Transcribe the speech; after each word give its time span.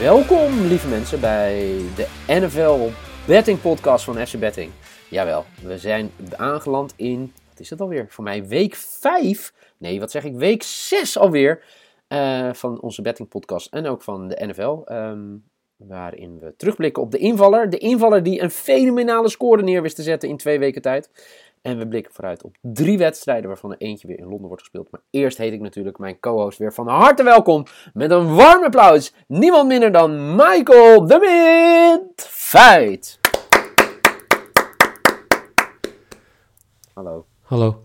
Welkom, 0.00 0.60
lieve 0.66 0.88
mensen, 0.88 1.20
bij 1.20 1.56
de 1.96 2.06
NFL 2.26 2.88
Betting 3.26 3.60
Podcast 3.60 4.04
van 4.04 4.26
FC 4.26 4.38
Betting. 4.38 4.70
Jawel, 5.10 5.44
we 5.62 5.78
zijn 5.78 6.10
aangeland 6.36 6.92
in, 6.96 7.32
wat 7.48 7.60
is 7.60 7.70
het 7.70 7.80
alweer? 7.80 8.06
Voor 8.08 8.24
mij 8.24 8.46
week 8.46 8.74
5, 8.74 9.52
nee, 9.78 10.00
wat 10.00 10.10
zeg 10.10 10.24
ik, 10.24 10.34
week 10.34 10.62
6 10.62 11.18
alweer 11.18 11.64
uh, 12.08 12.52
van 12.52 12.80
onze 12.80 13.02
Betting 13.02 13.28
Podcast 13.28 13.72
en 13.72 13.86
ook 13.86 14.02
van 14.02 14.28
de 14.28 14.46
NFL. 14.46 14.80
Ehm, 14.84 15.36
waarin 15.76 16.38
we 16.38 16.54
terugblikken 16.56 17.02
op 17.02 17.10
de 17.10 17.18
invaller. 17.18 17.70
De 17.70 17.78
invaller 17.78 18.22
die 18.22 18.42
een 18.42 18.50
fenomenale 18.50 19.28
score 19.28 19.62
neer 19.62 19.82
wist 19.82 19.96
te 19.96 20.02
zetten 20.02 20.28
in 20.28 20.36
twee 20.36 20.58
weken 20.58 20.82
tijd. 20.82 21.10
En 21.62 21.78
we 21.78 21.88
blikken 21.88 22.12
vooruit 22.12 22.42
op 22.42 22.56
drie 22.60 22.98
wedstrijden, 22.98 23.48
waarvan 23.48 23.72
er 23.72 23.78
eentje 23.78 24.06
weer 24.06 24.18
in 24.18 24.28
Londen 24.28 24.46
wordt 24.46 24.62
gespeeld. 24.62 24.90
Maar 24.90 25.00
eerst 25.10 25.38
heet 25.38 25.52
ik 25.52 25.60
natuurlijk 25.60 25.98
mijn 25.98 26.20
co-host 26.20 26.58
weer 26.58 26.72
van 26.72 26.88
harte 26.88 27.22
welkom. 27.22 27.64
Met 27.92 28.10
een 28.10 28.34
warm 28.34 28.64
applaus. 28.64 29.12
Niemand 29.26 29.68
minder 29.68 29.92
dan 29.92 30.34
Michael 30.36 31.06
de 31.06 31.18
Mint 31.18 32.22
Feit. 32.22 33.18
Hallo. 36.94 37.26
Hallo. 37.42 37.82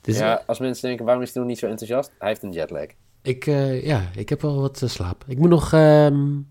dus 0.00 0.18
ja, 0.18 0.42
als 0.46 0.58
mensen 0.58 0.88
denken, 0.88 1.04
waarom 1.04 1.22
is 1.22 1.32
hij 1.32 1.42
nog 1.42 1.50
niet 1.50 1.60
zo 1.60 1.66
enthousiast? 1.66 2.12
Hij 2.18 2.28
heeft 2.28 2.42
een 2.42 2.52
jetlag. 2.52 2.86
Ik, 3.22 3.46
uh, 3.46 3.86
ja, 3.86 4.10
ik 4.16 4.28
heb 4.28 4.40
wel 4.40 4.60
wat 4.60 4.80
uh, 4.82 4.88
slaap. 4.88 5.24
Ik 5.26 5.38
moet 5.38 5.48
nog 5.48 5.72
um, 5.72 6.50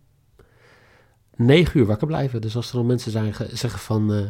negen 1.36 1.80
uur 1.80 1.86
wakker 1.86 2.08
blijven. 2.08 2.42
Dus 2.42 2.56
als 2.56 2.70
er 2.70 2.78
nog 2.78 2.86
mensen 2.86 3.12
zijn 3.12 3.34
zeggen 3.52 3.80
van... 3.80 4.12
Uh, 4.12 4.30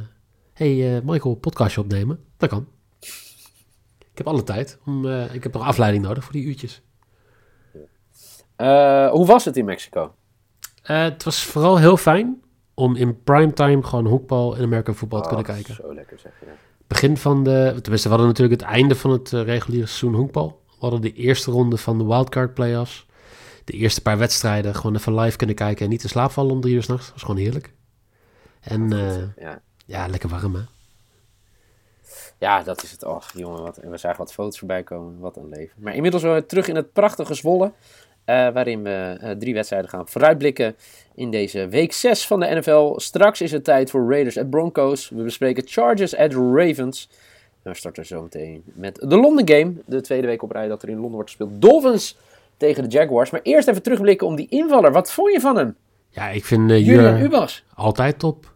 hey, 0.55 1.01
Michael, 1.03 1.35
podcastje 1.35 1.81
opnemen. 1.81 2.25
Dat 2.37 2.49
kan. 2.49 2.67
Ik 4.11 4.17
heb 4.21 4.27
alle 4.27 4.43
tijd. 4.43 4.77
Om, 4.85 5.07
ik 5.07 5.43
heb 5.43 5.53
nog 5.53 5.63
afleiding 5.63 6.03
nodig 6.03 6.23
voor 6.23 6.33
die 6.33 6.45
uurtjes. 6.45 6.81
hoe 9.11 9.25
was 9.25 9.45
het 9.45 9.57
in 9.57 9.65
Mexico? 9.65 10.15
het 10.81 11.23
was 11.23 11.43
vooral 11.43 11.77
heel 11.77 11.97
fijn 11.97 12.41
om 12.73 12.95
in 12.95 13.23
primetime 13.23 13.83
gewoon 13.83 14.05
hoekbal 14.05 14.55
en 14.55 14.63
American 14.63 14.95
voetbal 14.95 15.21
te 15.21 15.27
kunnen 15.27 15.45
kijken. 15.45 15.75
Zo 15.75 15.93
lekker 15.93 16.19
zeg 16.19 16.31
je. 16.39 16.45
Begin 16.87 17.17
van 17.17 17.43
de, 17.43 17.79
tenminste, 17.81 18.09
we 18.09 18.15
hadden 18.15 18.27
natuurlijk 18.27 18.61
het 18.61 18.69
einde 18.69 18.95
van 18.95 19.11
het 19.11 19.29
reguliere 19.29 19.87
seizoen 19.87 20.13
hoekbal. 20.13 20.61
We 20.67 20.75
hadden 20.79 21.01
de 21.01 21.13
eerste 21.13 21.51
ronde 21.51 21.77
van 21.77 21.97
de 21.97 22.05
wildcard 22.05 22.53
playoffs. 22.53 23.05
De 23.63 23.73
eerste 23.73 24.01
paar 24.01 24.17
wedstrijden 24.17 24.75
gewoon 24.75 24.95
even 24.95 25.19
live 25.19 25.37
kunnen 25.37 25.55
kijken 25.55 25.83
en 25.85 25.91
niet 25.91 26.01
te 26.01 26.07
slaap 26.07 26.31
vallen 26.31 26.51
om 26.51 26.61
drie 26.61 26.75
uur 26.75 26.83
s'nachts. 26.83 27.05
Dat 27.05 27.13
was 27.13 27.23
gewoon 27.23 27.41
heerlijk. 27.41 27.73
En 28.59 28.93
uh, 28.93 29.17
ja. 29.37 29.61
Ja, 29.86 30.08
lekker 30.08 30.30
warm 30.30 30.56
hè. 30.56 30.62
Ja, 32.38 32.63
dat 32.63 32.84
is 32.84 32.91
het. 32.91 33.03
Och, 33.03 33.31
jongen, 33.35 33.62
wat, 33.62 33.78
en 33.78 33.91
we 33.91 33.97
zagen 33.97 34.18
wat 34.18 34.34
foto's 34.34 34.59
voorbij 34.59 34.84
komen. 34.84 35.19
Wat 35.19 35.38
een 35.38 35.50
leven. 35.50 35.75
Maar 35.81 35.96
inmiddels 35.96 36.23
zijn 36.23 36.35
we 36.35 36.46
terug 36.46 36.68
in 36.68 36.75
het 36.75 36.94
prachtige 36.94 37.34
Zwolle. 37.34 37.66
Uh, 37.66 38.50
waarin 38.50 38.84
we 38.84 39.18
uh, 39.24 39.31
drie 39.31 39.53
wedstrijden 39.53 39.90
gaan 39.90 40.07
vooruitblikken 40.07 40.75
in 41.16 41.31
deze 41.31 41.68
week 41.68 41.94
6 41.94 42.28
van 42.28 42.40
de 42.40 42.56
NFL. 42.56 42.94
Straks 42.95 43.41
is 43.41 43.51
het 43.51 43.63
tijd 43.63 43.90
voor 43.90 44.09
Raiders 44.09 44.38
at 44.38 44.50
Broncos. 44.50 45.09
We 45.09 45.24
bespreken 45.24 45.63
Chargers 45.66 46.16
at 46.16 46.34
Ravens. 46.34 47.09
En 47.63 47.72
we 47.72 47.78
starten 47.78 48.06
zo 48.06 48.22
meteen 48.22 48.63
met 48.66 48.95
de 48.95 49.18
London 49.18 49.47
Game. 49.47 49.74
De 49.85 50.01
tweede 50.01 50.28
week 50.28 50.44
op 50.44 50.51
rij 50.51 50.68
dat 50.68 50.84
er 50.84 50.90
in 50.90 50.95
Londen 50.95 51.13
wordt 51.13 51.29
gespeeld. 51.29 51.62
Dolphins 51.62 52.18
tegen 52.57 52.84
de 52.84 52.90
Jaguars. 52.90 53.29
Maar 53.29 53.41
eerst 53.44 53.68
even 53.68 53.84
terugblikken 53.84 54.28
om 54.28 54.35
die 54.35 54.47
invaller. 54.50 54.91
Wat 54.91 55.12
vond 55.12 55.34
je 55.34 55.40
van 55.40 55.57
hem? 55.57 55.75
Ja, 56.09 56.29
ik 56.29 56.45
vind 56.45 56.72
uh, 56.72 56.85
Julian 56.85 57.22
Ubas 57.22 57.63
altijd 57.74 58.19
top. 58.19 58.54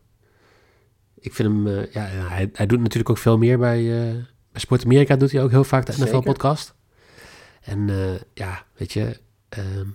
Ik 1.20 1.34
vind 1.34 1.48
hem, 1.48 1.68
uh, 1.68 1.92
ja, 1.92 2.02
hij, 2.06 2.50
hij 2.54 2.66
doet 2.66 2.80
natuurlijk 2.80 3.10
ook 3.10 3.18
veel 3.18 3.38
meer 3.38 3.58
bij, 3.58 3.82
uh, 3.82 4.14
bij 4.52 4.62
Sport 4.62 4.84
Amerika. 4.84 5.16
Doet 5.16 5.32
hij 5.32 5.44
ook 5.44 5.50
heel 5.50 5.64
vaak 5.64 5.86
de 5.86 5.94
NFL-podcast. 5.98 6.74
En 7.62 7.90
ja, 8.34 8.64
weet 8.78 8.94
je, 8.94 9.20
uh, 9.58 9.88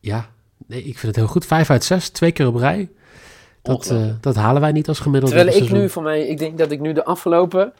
ja, 0.00 0.30
nee, 0.66 0.78
ik 0.78 0.98
vind 0.98 1.02
het 1.02 1.16
heel 1.16 1.32
goed. 1.32 1.46
Vijf 1.46 1.70
uit 1.70 1.84
zes, 1.84 2.08
twee 2.08 2.32
keer 2.32 2.46
op 2.46 2.54
rij. 2.54 2.88
Dat, 3.62 3.94
dat 4.20 4.34
halen 4.34 4.60
wij 4.60 4.72
niet 4.72 4.88
als 4.88 4.98
gemiddelde. 4.98 5.36
Terwijl 5.36 5.62
ik 5.62 5.70
nu 5.70 5.88
voor 5.88 6.02
mij, 6.02 6.26
ik 6.26 6.38
denk 6.38 6.58
dat 6.58 6.70
ik 6.70 6.80
nu 6.80 6.92
de 6.92 7.04
afgelopen, 7.04 7.72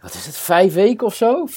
wat 0.00 0.14
is 0.14 0.26
het, 0.26 0.36
vijf 0.36 0.74
weken 0.74 1.06
of 1.06 1.14
zo? 1.14 1.48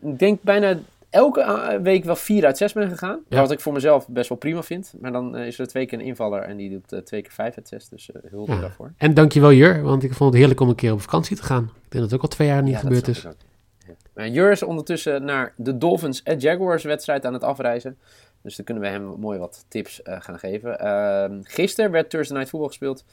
Ik 0.00 0.18
denk 0.18 0.42
bijna 0.42 0.78
elke 1.18 1.78
week 1.82 2.04
wel 2.04 2.16
vier 2.16 2.46
uit 2.46 2.56
zes 2.56 2.72
ben 2.72 2.88
gegaan. 2.88 3.20
Ja. 3.28 3.40
Wat 3.40 3.50
ik 3.50 3.60
voor 3.60 3.72
mezelf 3.72 4.08
best 4.08 4.28
wel 4.28 4.38
prima 4.38 4.62
vind. 4.62 4.94
Maar 5.00 5.12
dan 5.12 5.36
uh, 5.36 5.46
is 5.46 5.58
er 5.58 5.66
twee 5.66 5.86
keer 5.86 5.98
een 5.98 6.04
invaller 6.04 6.42
en 6.42 6.56
die 6.56 6.70
doet 6.70 6.92
uh, 6.92 6.98
twee 6.98 7.22
keer 7.22 7.32
vijf 7.32 7.56
uit 7.56 7.68
zes. 7.68 7.88
Dus 7.88 8.10
uh, 8.14 8.30
hulde 8.30 8.52
ja. 8.52 8.60
daarvoor. 8.60 8.92
En 8.96 9.14
dankjewel 9.14 9.52
Jur, 9.52 9.82
want 9.82 10.02
ik 10.02 10.12
vond 10.12 10.30
het 10.30 10.38
heerlijk 10.38 10.60
om 10.60 10.68
een 10.68 10.74
keer 10.74 10.92
op 10.92 11.00
vakantie 11.00 11.36
te 11.36 11.42
gaan. 11.42 11.62
Ik 11.64 11.70
denk 11.70 11.92
dat 11.92 12.02
het 12.02 12.14
ook 12.14 12.22
al 12.22 12.28
twee 12.28 12.48
jaar 12.48 12.62
niet 12.62 12.74
ja, 12.74 12.78
gebeurd 12.78 13.08
is. 13.08 13.26
Jur 14.14 14.50
is 14.50 14.62
ondertussen 14.62 15.24
naar 15.24 15.52
de 15.56 15.78
Dolphins 15.78 16.24
at 16.24 16.42
Jaguars 16.42 16.84
wedstrijd 16.84 17.24
aan 17.26 17.32
het 17.32 17.42
afreizen. 17.42 17.98
Dus 18.42 18.56
dan 18.56 18.64
kunnen 18.64 18.82
we 18.82 18.88
hem 18.88 19.02
mooi 19.02 19.38
wat 19.38 19.64
tips 19.68 20.00
gaan 20.04 20.38
geven. 20.38 20.84
Uh, 20.84 21.38
gisteren 21.42 21.90
werd 21.90 22.10
Thursday 22.10 22.36
Night 22.36 22.50
Football 22.50 22.68
gespeeld. 22.68 23.04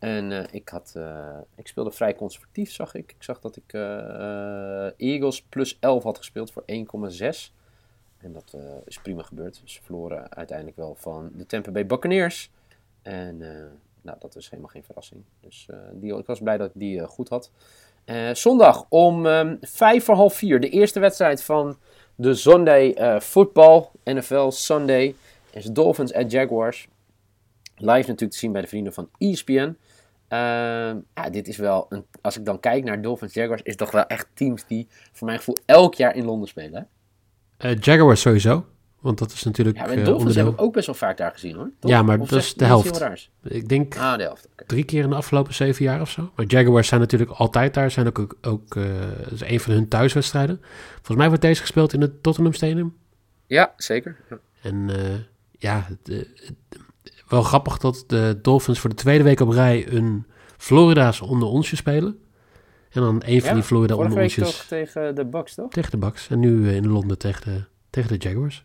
En 0.00 0.30
uh, 0.30 0.44
ik, 0.50 0.68
had, 0.68 0.94
uh, 0.96 1.38
ik 1.56 1.66
speelde 1.66 1.90
vrij 1.90 2.14
conservatief, 2.14 2.72
zag 2.72 2.94
ik. 2.94 3.10
Ik 3.10 3.22
zag 3.22 3.40
dat 3.40 3.56
ik 3.56 3.72
Eagles 4.96 5.42
plus 5.42 5.76
11 5.80 6.02
had 6.02 6.18
gespeeld 6.18 6.52
voor 6.52 6.64
1,6. 6.66 7.52
En 8.18 8.32
dat 8.32 8.56
is 8.84 8.98
prima 8.98 9.22
gebeurd. 9.22 9.60
Ze 9.64 9.82
verloren 9.82 10.34
uiteindelijk 10.36 10.76
wel 10.76 10.94
van 10.98 11.30
de 11.34 11.46
Tampa 11.46 11.70
Bay 11.70 11.86
Buccaneers. 11.86 12.50
En 13.02 13.38
nou, 14.02 14.18
dat 14.18 14.36
is 14.36 14.50
helemaal 14.50 14.70
geen 14.70 14.84
verrassing. 14.84 15.22
Dus 15.40 15.68
die, 15.92 16.16
ik 16.16 16.26
was 16.26 16.40
blij 16.40 16.56
dat 16.56 16.66
ik 16.68 16.72
die 16.74 17.06
goed 17.06 17.28
had. 17.28 17.50
Zondag 18.32 18.86
om 18.88 19.26
um, 19.26 19.58
vijf 19.60 20.04
voor 20.04 20.14
half 20.14 20.34
vier. 20.34 20.60
De 20.60 20.68
eerste 20.68 21.00
wedstrijd 21.00 21.42
van 21.42 21.76
de 22.14 22.34
Sunday 22.34 23.20
Football. 23.20 23.88
NFL 24.04 24.50
Sunday. 24.50 25.14
Is 25.50 25.64
Dolphins 25.64 26.12
at 26.12 26.30
Jaguars. 26.30 26.88
Live 27.76 28.08
natuurlijk 28.08 28.30
te 28.30 28.38
zien 28.38 28.52
bij 28.52 28.60
de 28.60 28.68
vrienden 28.68 28.92
van 28.92 29.10
ESPN. 29.18 29.76
Uh, 30.32 30.38
ja, 31.14 31.30
dit 31.30 31.48
is 31.48 31.56
wel, 31.56 31.86
een, 31.88 32.04
als 32.20 32.38
ik 32.38 32.44
dan 32.44 32.60
kijk 32.60 32.84
naar 32.84 33.02
Dolphins 33.02 33.34
Jaguars, 33.34 33.62
is 33.62 33.76
toch 33.76 33.90
wel 33.90 34.06
echt 34.06 34.26
teams 34.34 34.66
die 34.66 34.88
voor 35.12 35.26
mijn 35.26 35.38
gevoel 35.38 35.56
elk 35.66 35.94
jaar 35.94 36.16
in 36.16 36.24
Londen 36.24 36.48
spelen. 36.48 36.88
Hè? 37.56 37.74
Jaguars 37.80 38.20
sowieso. 38.20 38.64
Want 39.00 39.18
dat 39.18 39.32
is 39.32 39.42
natuurlijk. 39.42 39.76
Ja, 39.76 39.82
maar 39.82 39.94
Dolphins 39.94 40.12
uh, 40.14 40.18
onderdeel... 40.18 40.44
hebben 40.44 40.64
ook 40.64 40.72
best 40.72 40.86
wel 40.86 40.94
vaak 40.94 41.16
daar 41.16 41.32
gezien 41.32 41.56
hoor. 41.56 41.70
Toch? 41.78 41.90
Ja, 41.90 42.02
maar 42.02 42.18
of 42.18 42.28
dat 42.28 42.38
is 42.38 42.54
de 42.54 42.64
helft. 42.64 43.30
Ik 43.42 43.68
denk 43.68 43.96
ah, 43.96 44.16
de 44.16 44.22
helft. 44.22 44.48
Okay. 44.52 44.66
drie 44.66 44.84
keer 44.84 45.02
in 45.02 45.10
de 45.10 45.16
afgelopen 45.16 45.54
zeven 45.54 45.84
jaar 45.84 46.00
of 46.00 46.10
zo. 46.10 46.30
Maar 46.34 46.46
Jaguars 46.46 46.88
zijn 46.88 47.00
natuurlijk 47.00 47.30
altijd 47.30 47.74
daar. 47.74 47.90
Zijn 47.90 48.06
ook, 48.06 48.36
ook 48.42 48.74
uh, 48.74 49.30
is 49.30 49.40
een 49.40 49.60
van 49.60 49.72
hun 49.72 49.88
thuiswedstrijden. 49.88 50.60
Volgens 50.94 51.16
mij 51.16 51.26
wordt 51.26 51.42
deze 51.42 51.60
gespeeld 51.60 51.92
in 51.92 52.00
het 52.00 52.22
Tottenham 52.22 52.52
Stadium. 52.52 52.96
Ja, 53.46 53.72
zeker. 53.76 54.16
Ja. 54.30 54.38
En 54.62 54.88
uh, 54.88 54.96
ja, 55.58 55.86
de, 56.02 56.34
de, 56.68 56.78
wel 57.30 57.42
grappig 57.42 57.78
dat 57.78 58.04
de 58.06 58.38
Dolphins 58.42 58.78
voor 58.78 58.90
de 58.90 58.96
tweede 58.96 59.24
week 59.24 59.40
op 59.40 59.48
rij 59.48 59.88
een 59.88 60.26
Florida's 60.56 61.20
onder 61.20 61.48
onsje 61.48 61.76
spelen. 61.76 62.18
En 62.90 63.00
dan 63.00 63.22
een 63.24 63.40
van 63.40 63.48
ja, 63.48 63.54
die 63.54 63.62
Florida 63.62 63.94
onder 63.94 64.20
onsjes. 64.20 64.56
toch 64.56 64.66
tegen 64.66 65.14
de 65.14 65.24
Bucks, 65.24 65.54
toch? 65.54 65.70
Tegen 65.70 65.90
de 65.90 65.96
Bucks. 65.96 66.28
En 66.28 66.40
nu 66.40 66.72
in 66.72 66.88
Londen 66.88 67.18
tegen 67.18 67.52
de, 67.52 67.64
tegen 67.90 68.18
de 68.18 68.28
Jaguars 68.28 68.64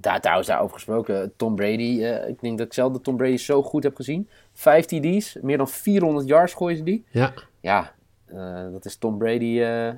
daar 0.00 0.20
trouwens 0.20 0.48
daarover 0.48 0.74
gesproken, 0.74 1.32
Tom 1.36 1.54
Brady. 1.54 1.98
Uh, 1.98 2.28
ik 2.28 2.40
denk 2.40 2.58
dat 2.58 2.66
ik 2.66 2.72
zelf 2.72 2.92
de 2.92 3.00
Tom 3.00 3.16
Brady 3.16 3.36
zo 3.36 3.62
goed 3.62 3.82
heb 3.82 3.96
gezien. 3.96 4.28
Vijf 4.52 4.84
TD's, 4.84 5.36
meer 5.40 5.56
dan 5.56 5.68
400 5.68 6.28
yards 6.28 6.54
gooien 6.54 6.76
ze 6.76 6.82
die. 6.82 7.04
Ja. 7.10 7.32
Ja, 7.60 7.94
uh, 8.32 8.72
dat 8.72 8.84
is 8.84 8.96
Tom 8.96 9.18
Brady 9.18 9.58
uh, 9.58 9.92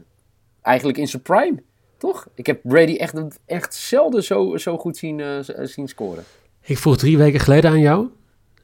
eigenlijk 0.63 0.99
in 0.99 1.09
zijn 1.09 1.23
prime, 1.23 1.63
toch? 1.97 2.29
Ik 2.35 2.47
heb 2.47 2.61
Brady 2.63 2.97
echt, 2.97 3.39
echt 3.47 3.75
zelden 3.75 4.25
zo, 4.25 4.57
zo 4.57 4.79
goed 4.79 4.97
zien, 4.97 5.45
zien 5.63 5.89
scoren. 5.89 6.25
Ik 6.65 6.79
vroeg 6.79 6.97
drie 6.97 7.19
weken 7.19 7.41
geleden 7.41 7.71
aan 7.71 7.81
jou. 7.81 8.09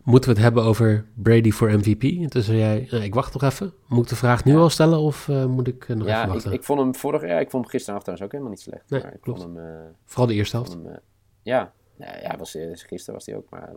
moeten 0.02 0.30
we 0.30 0.36
het 0.36 0.44
hebben 0.44 0.62
over 0.62 1.04
Brady 1.14 1.50
voor 1.50 1.70
MVP? 1.70 2.02
En 2.02 2.30
toen 2.30 2.42
zei 2.42 2.58
jij, 2.58 2.86
nou, 2.90 3.02
ik 3.02 3.14
wacht 3.14 3.32
nog 3.32 3.42
even. 3.42 3.72
Moet 3.86 4.02
ik 4.02 4.08
de 4.08 4.16
vraag 4.16 4.44
nu 4.44 4.56
al 4.56 4.70
stellen 4.70 4.98
of 4.98 5.28
uh, 5.28 5.44
moet 5.44 5.68
ik 5.68 5.88
uh, 5.88 5.96
nog 5.96 6.06
ja, 6.06 6.18
even 6.18 6.32
wachten? 6.32 6.52
Ik, 6.52 6.58
ik 6.58 6.64
vond 6.64 6.80
hem 6.80 6.94
vorig 6.94 7.22
jaar, 7.22 7.40
ik 7.40 7.50
vond 7.50 7.62
hem 7.62 7.72
gisteravond 7.72 8.04
trouwens 8.04 8.28
ook 8.28 8.32
helemaal 8.32 8.50
niet 8.50 8.60
slecht. 8.60 8.90
Nee, 8.90 9.02
maar 9.02 9.14
ik 9.14 9.20
klopt. 9.20 9.42
Vond 9.42 9.56
hem, 9.56 9.66
uh, 9.66 9.72
Vooral 10.04 10.26
de 10.26 10.34
eerste 10.34 10.56
helft. 10.56 10.72
Hem, 10.72 10.98
ja, 11.42 11.72
ja 11.96 12.36
was, 12.36 12.56
gisteren 12.72 13.14
was 13.14 13.26
hij 13.26 13.36
ook, 13.36 13.50
maar 13.50 13.72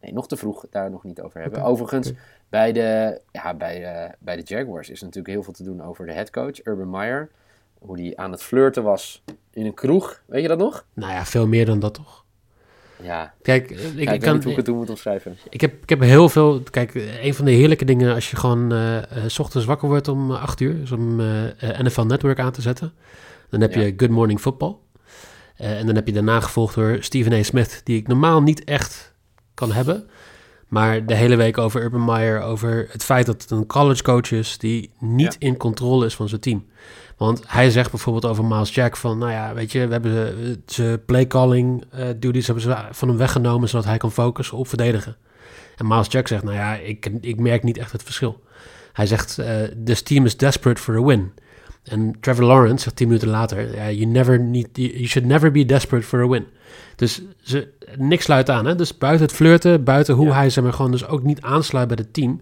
nee, 0.00 0.12
nog 0.12 0.28
te 0.28 0.36
vroeg 0.36 0.66
daar 0.70 0.90
nog 0.90 1.04
niet 1.04 1.20
over 1.20 1.40
hebben. 1.40 1.58
Okay. 1.58 1.70
Overigens, 1.70 2.10
okay. 2.10 2.20
bij, 2.48 2.72
de, 2.72 3.20
ja, 3.30 3.54
bij, 3.54 4.14
bij 4.18 4.36
de 4.36 4.42
Jaguars 4.42 4.90
is 4.90 5.00
natuurlijk 5.00 5.34
heel 5.34 5.42
veel 5.42 5.52
te 5.52 5.62
doen 5.62 5.82
over 5.82 6.06
de 6.06 6.12
headcoach, 6.12 6.66
Urban 6.66 6.90
Meyer. 6.90 7.30
Hoe 7.78 7.96
die 7.96 8.18
aan 8.18 8.30
het 8.30 8.42
flirten 8.42 8.82
was 8.82 9.22
in 9.50 9.66
een 9.66 9.74
kroeg. 9.74 10.22
Weet 10.26 10.42
je 10.42 10.48
dat 10.48 10.58
nog? 10.58 10.86
Nou 10.92 11.12
ja, 11.12 11.24
veel 11.24 11.46
meer 11.46 11.66
dan 11.66 11.78
dat 11.78 11.94
toch? 11.94 12.23
Ja. 13.02 13.34
Kijk, 13.42 13.70
ik, 13.70 13.78
ja, 13.78 14.00
ik, 14.00 14.10
ik 14.10 14.20
kan 14.20 14.34
niet 14.34 14.42
hoe 14.42 14.52
ik 14.52 14.58
het 14.58 14.74
moet 14.74 14.90
omschrijven. 14.90 15.38
Ik 15.48 15.60
heb, 15.60 15.82
ik 15.82 15.88
heb 15.88 16.00
heel 16.00 16.28
veel. 16.28 16.62
Kijk, 16.70 16.94
een 17.22 17.34
van 17.34 17.44
de 17.44 17.50
heerlijke 17.50 17.84
dingen 17.84 18.14
als 18.14 18.30
je 18.30 18.36
gewoon 18.36 18.72
uh, 18.72 18.98
s 19.26 19.38
ochtends 19.38 19.66
wakker 19.66 19.88
wordt 19.88 20.08
om 20.08 20.30
8 20.30 20.60
uur, 20.60 20.80
is 20.82 20.92
om 20.92 21.20
uh, 21.20 21.26
NFL 21.78 22.02
Network 22.02 22.38
aan 22.38 22.52
te 22.52 22.62
zetten. 22.62 22.92
Dan 23.50 23.60
heb 23.60 23.74
je. 23.74 23.94
Good 23.96 24.10
Morning 24.10 24.40
Football. 24.40 24.76
en 25.56 25.86
dan 25.86 25.94
heb 25.94 26.06
je 26.06 26.12
daarna 26.12 26.40
gevolgd 26.40 26.74
door 26.74 26.96
Stephen 27.00 27.32
A. 27.32 27.42
Smith, 27.42 27.80
die 27.84 27.96
ik 27.96 28.08
normaal 28.08 28.42
niet 28.42 28.64
echt 28.64 29.14
kan 29.54 29.72
hebben. 29.72 30.08
Maar 30.68 31.06
de 31.06 31.14
hele 31.14 31.36
week 31.36 31.58
over 31.58 31.82
Urban 31.82 32.04
Meyer, 32.04 32.40
over 32.40 32.86
het 32.90 33.04
feit 33.04 33.26
dat 33.26 33.42
het 33.42 33.50
een 33.50 33.66
college 33.66 34.02
coach 34.02 34.32
is 34.32 34.58
die 34.58 34.90
niet 34.98 35.36
ja. 35.38 35.46
in 35.48 35.56
controle 35.56 36.06
is 36.06 36.14
van 36.14 36.28
zijn 36.28 36.40
team. 36.40 36.66
Want 37.16 37.42
hij 37.46 37.70
zegt 37.70 37.90
bijvoorbeeld 37.90 38.24
over 38.24 38.44
Miles 38.44 38.74
Jack 38.74 38.96
van, 38.96 39.18
nou 39.18 39.32
ja, 39.32 39.54
weet 39.54 39.72
je, 39.72 39.86
we 39.86 39.92
hebben 39.92 40.62
zijn 40.66 41.04
playcalling 41.04 41.84
uh, 41.94 42.06
duties 42.16 42.46
hebben 42.46 42.64
ze 42.64 42.76
van 42.90 43.08
hem 43.08 43.16
weggenomen 43.16 43.68
zodat 43.68 43.84
hij 43.84 43.96
kan 43.96 44.12
focussen 44.12 44.58
op 44.58 44.68
verdedigen. 44.68 45.16
En 45.76 45.86
Miles 45.86 46.06
Jack 46.10 46.28
zegt, 46.28 46.42
nou 46.42 46.56
ja, 46.56 46.74
ik, 46.74 47.10
ik 47.20 47.40
merk 47.40 47.62
niet 47.62 47.78
echt 47.78 47.92
het 47.92 48.02
verschil. 48.02 48.42
Hij 48.92 49.06
zegt, 49.06 49.38
uh, 49.38 49.46
this 49.84 50.02
team 50.02 50.24
is 50.24 50.36
desperate 50.36 50.80
for 50.80 50.96
a 50.96 51.02
win. 51.02 51.32
En 51.84 52.16
Trevor 52.20 52.44
Lawrence 52.44 52.82
zegt 52.82 52.96
tien 52.96 53.06
minuten 53.06 53.28
later, 53.28 53.92
you, 53.92 54.04
never 54.04 54.40
need, 54.40 54.68
you 54.72 55.06
should 55.06 55.28
never 55.28 55.50
be 55.50 55.64
desperate 55.64 56.06
for 56.06 56.22
a 56.22 56.28
win. 56.28 56.46
Dus 56.96 57.22
ze, 57.42 57.68
niks 57.98 58.24
sluit 58.24 58.50
aan, 58.50 58.66
hè? 58.66 58.74
Dus 58.74 58.98
buiten 58.98 59.26
het 59.26 59.34
flirten, 59.34 59.84
buiten 59.84 60.14
hoe 60.14 60.26
ja. 60.26 60.34
hij 60.34 60.50
zeg 60.50 60.64
maar 60.64 60.72
gewoon 60.72 60.90
dus 60.90 61.06
ook 61.06 61.22
niet 61.22 61.40
aansluit 61.40 61.88
bij 61.88 61.96
het 62.00 62.12
team, 62.12 62.40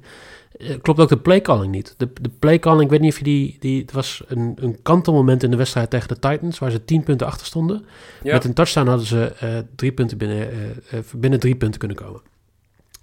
klopt 0.82 1.00
ook 1.00 1.08
de 1.08 1.16
playcalling 1.16 1.72
niet. 1.72 1.94
De, 1.96 2.08
de 2.20 2.30
playcalling, 2.38 2.82
ik 2.82 2.90
weet 2.90 3.00
niet 3.00 3.12
of 3.12 3.18
je 3.18 3.24
die... 3.24 3.56
die 3.60 3.80
het 3.80 3.92
was 3.92 4.22
een, 4.26 4.56
een 4.60 4.82
kantelmoment 4.82 5.42
in 5.42 5.50
de 5.50 5.56
wedstrijd 5.56 5.90
tegen 5.90 6.08
de 6.08 6.18
Titans... 6.18 6.58
waar 6.58 6.70
ze 6.70 6.84
tien 6.84 7.02
punten 7.02 7.26
achter 7.26 7.46
stonden. 7.46 7.84
Ja. 8.22 8.32
Met 8.32 8.44
een 8.44 8.54
touchdown 8.54 8.88
hadden 8.88 9.06
ze 9.06 9.32
uh, 9.42 9.58
drie 9.76 9.92
punten 9.92 10.18
binnen, 10.18 10.48
uh, 10.94 11.00
binnen 11.14 11.40
drie 11.40 11.54
punten 11.54 11.78
kunnen 11.78 11.96
komen. 11.96 12.20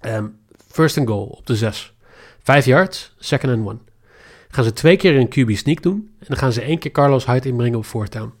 Um, 0.06 0.36
first 0.68 0.98
and 0.98 1.08
goal 1.08 1.24
op 1.24 1.46
de 1.46 1.56
zes. 1.56 1.92
Vijf 2.42 2.64
yards, 2.64 3.14
second 3.18 3.52
and 3.52 3.66
one. 3.66 3.78
Gaan 4.48 4.64
ze 4.64 4.72
twee 4.72 4.96
keer 4.96 5.16
een 5.16 5.28
QB 5.28 5.56
sneak 5.56 5.82
doen... 5.82 6.10
en 6.18 6.26
dan 6.28 6.36
gaan 6.36 6.52
ze 6.52 6.60
één 6.60 6.78
keer 6.78 6.90
Carlos 6.90 7.26
Hyde 7.26 7.48
inbrengen 7.48 7.78
op 7.78 7.84
fourth 7.84 8.12
down. 8.12 8.32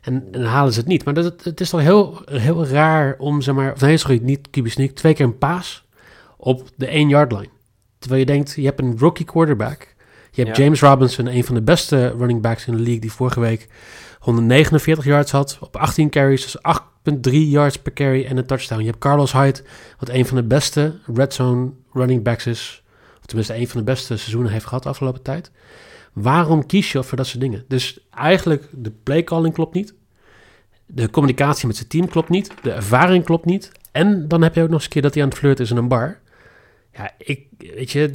En, 0.00 0.14
en 0.32 0.40
dan 0.40 0.50
halen 0.50 0.72
ze 0.72 0.78
het 0.78 0.88
niet. 0.88 1.04
Maar 1.04 1.14
dat, 1.14 1.44
het 1.44 1.60
is 1.60 1.70
toch 1.70 1.80
heel, 1.80 2.22
heel 2.24 2.66
raar 2.66 3.16
om, 3.18 3.40
zeg 3.40 3.54
maar... 3.54 3.72
Of 3.72 3.80
nee, 3.80 3.96
sorry, 3.96 4.18
niet 4.22 4.48
QB 4.48 4.66
sneak. 4.66 4.90
Twee 4.90 5.14
keer 5.14 5.26
een 5.26 5.38
paas 5.38 5.84
op 6.36 6.68
de 6.76 6.86
1 6.86 7.08
yard 7.08 7.32
line. 7.32 7.48
Terwijl 8.04 8.24
je 8.24 8.32
denkt, 8.32 8.54
je 8.54 8.64
hebt 8.64 8.80
een 8.80 8.98
rookie 8.98 9.24
quarterback. 9.24 9.94
Je 10.30 10.42
hebt 10.42 10.56
ja. 10.56 10.62
James 10.62 10.80
Robinson, 10.80 11.26
een 11.26 11.44
van 11.44 11.54
de 11.54 11.62
beste 11.62 12.14
running 12.18 12.40
backs 12.42 12.66
in 12.66 12.72
de 12.72 12.82
league, 12.82 13.00
die 13.00 13.12
vorige 13.12 13.40
week 13.40 13.68
149 14.18 15.04
yards 15.04 15.30
had 15.30 15.58
op 15.60 15.76
18 15.76 16.10
carries, 16.10 16.42
dus 16.42 16.78
8,3 17.30 17.32
yards 17.32 17.78
per 17.78 17.92
carry 17.92 18.24
en 18.24 18.36
een 18.36 18.46
touchdown. 18.46 18.80
Je 18.80 18.86
hebt 18.86 18.98
Carlos 18.98 19.32
Hyde, 19.32 19.62
wat 19.98 20.08
een 20.08 20.26
van 20.26 20.36
de 20.36 20.42
beste 20.42 20.98
red 21.14 21.34
zone 21.34 21.70
running 21.92 22.22
backs 22.22 22.46
is, 22.46 22.82
of 23.20 23.26
tenminste 23.26 23.56
een 23.56 23.68
van 23.68 23.78
de 23.78 23.86
beste 23.86 24.16
seizoenen 24.16 24.52
heeft 24.52 24.66
gehad 24.66 24.82
de 24.82 24.88
afgelopen 24.88 25.22
tijd. 25.22 25.50
Waarom 26.12 26.66
kies 26.66 26.92
je 26.92 27.02
voor 27.02 27.16
dat 27.16 27.26
soort 27.26 27.40
dingen? 27.40 27.64
Dus 27.68 27.98
eigenlijk, 28.10 28.68
de 28.72 28.92
playcalling 29.02 29.54
klopt 29.54 29.74
niet. 29.74 29.94
De 30.86 31.10
communicatie 31.10 31.66
met 31.66 31.76
zijn 31.76 31.88
team 31.88 32.08
klopt 32.08 32.28
niet. 32.28 32.50
De 32.62 32.72
ervaring 32.72 33.24
klopt 33.24 33.44
niet. 33.44 33.72
En 33.92 34.28
dan 34.28 34.42
heb 34.42 34.54
je 34.54 34.62
ook 34.62 34.66
nog 34.66 34.76
eens 34.76 34.84
een 34.84 34.90
keer 34.90 35.02
dat 35.02 35.14
hij 35.14 35.22
aan 35.22 35.28
het 35.28 35.38
flirten 35.38 35.64
is 35.64 35.70
in 35.70 35.76
een 35.76 35.88
bar. 35.88 36.22
Ja, 36.96 37.10
ik, 37.18 37.46
weet 37.58 37.90
je, 37.90 38.12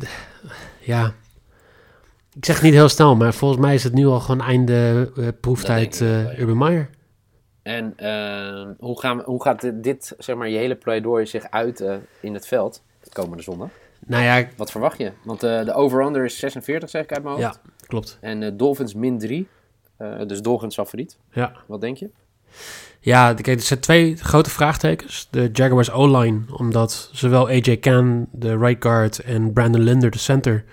ja. 0.80 1.14
Ik 2.36 2.46
zeg 2.46 2.56
het 2.56 2.64
niet 2.64 2.74
heel 2.74 2.90
snel, 2.90 3.16
maar 3.16 3.34
volgens 3.34 3.62
mij 3.62 3.74
is 3.74 3.84
het 3.84 3.94
nu 3.94 4.06
al 4.06 4.20
gewoon 4.20 4.42
einde 4.42 5.12
uh, 5.16 5.28
proeftijd 5.42 6.00
uh, 6.00 6.40
Urban 6.40 6.58
Meyer. 6.58 6.90
En 7.62 7.94
uh, 7.98 8.76
hoe, 8.80 9.00
gaan, 9.00 9.22
hoe 9.22 9.44
gaat 9.44 9.62
dit, 9.62 9.84
dit, 9.84 10.16
zeg 10.18 10.36
maar, 10.36 10.50
je 10.50 10.58
hele 10.58 10.76
pleidooi 10.76 11.26
zich 11.26 11.50
uiten 11.50 12.06
in 12.22 12.34
het 12.34 12.48
veld 12.48 12.84
de 13.04 13.10
komende 13.10 13.44
zondag? 13.44 13.70
Nou 14.06 14.24
ja, 14.24 14.48
Wat 14.58 14.72
verwacht 14.72 14.98
je? 14.98 15.12
Want 15.24 15.40
de 15.40 15.74
over-under 15.74 16.26
is 16.26 16.40
46, 16.40 16.90
zeg 16.90 17.04
ik 17.04 17.12
uit 17.14 17.24
mijn 17.24 17.36
hoofd. 17.36 17.60
Ja, 17.64 17.72
klopt. 17.88 18.18
En 18.22 18.58
Dolphins 18.58 18.94
min 18.94 19.20
3. 19.20 19.48
Uh, 20.00 20.26
dus 20.28 20.42
Dolphins 20.42 20.76
favoriet. 20.76 21.18
Ja. 21.32 21.56
Wat 21.68 21.82
denk 21.82 21.98
je? 21.98 22.10
Ja, 23.00 23.34
kijk, 23.34 23.60
er 23.60 23.66
zijn 23.66 23.80
twee 23.80 24.16
grote 24.16 24.50
vraagtekens. 24.50 25.28
De 25.32 25.50
Jaguars 25.54 25.92
O-line, 25.92 26.42
omdat 26.52 27.10
zowel 27.14 27.48
AJ 27.48 27.80
Can, 27.80 28.28
de 28.32 28.58
right 28.58 28.84
guard, 28.84 29.20
en 29.20 29.54
Brandon 29.54 29.82
Linder, 29.82 30.12
de 30.12 30.18
center, 30.18 30.64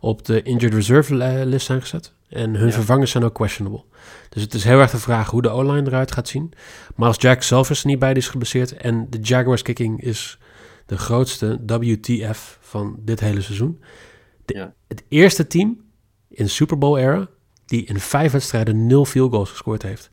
op 0.00 0.24
de 0.24 0.42
injured 0.42 0.74
reserve 0.74 1.14
list 1.46 1.66
zijn 1.66 1.80
gezet. 1.80 2.12
En 2.28 2.54
hun 2.54 2.66
ja. 2.66 2.72
vervangers 2.72 3.10
zijn 3.10 3.24
ook 3.24 3.34
questionable. 3.34 3.84
Dus 4.28 4.42
het 4.42 4.54
is 4.54 4.64
heel 4.64 4.80
erg 4.80 4.90
de 4.90 4.98
vraag 4.98 5.30
hoe 5.30 5.42
de 5.42 5.48
O-line 5.48 5.86
eruit 5.86 6.12
gaat 6.12 6.28
zien. 6.28 6.52
Maar 6.94 7.08
als 7.08 7.20
Jack 7.20 7.42
zelf 7.42 7.70
is 7.70 7.80
er 7.80 7.86
niet 7.86 7.98
bij, 7.98 8.14
die 8.14 8.22
is 8.22 8.28
geblesseerd. 8.28 8.76
En 8.76 9.06
de 9.10 9.18
Jaguars 9.18 9.62
kicking 9.62 10.02
is 10.02 10.38
de 10.86 10.98
grootste 10.98 11.60
WTF 11.66 12.58
van 12.60 12.96
dit 12.98 13.20
hele 13.20 13.40
seizoen. 13.40 13.80
De, 14.44 14.54
ja. 14.54 14.74
Het 14.88 15.04
eerste 15.08 15.46
team 15.46 15.80
in 16.28 16.48
Super 16.48 16.78
Bowl 16.78 16.98
era 16.98 17.28
die 17.66 17.84
in 17.84 18.00
vijf 18.00 18.32
wedstrijden 18.32 18.86
nul 18.86 19.04
field 19.04 19.30
goals 19.30 19.50
gescoord 19.50 19.82
heeft. 19.82 20.10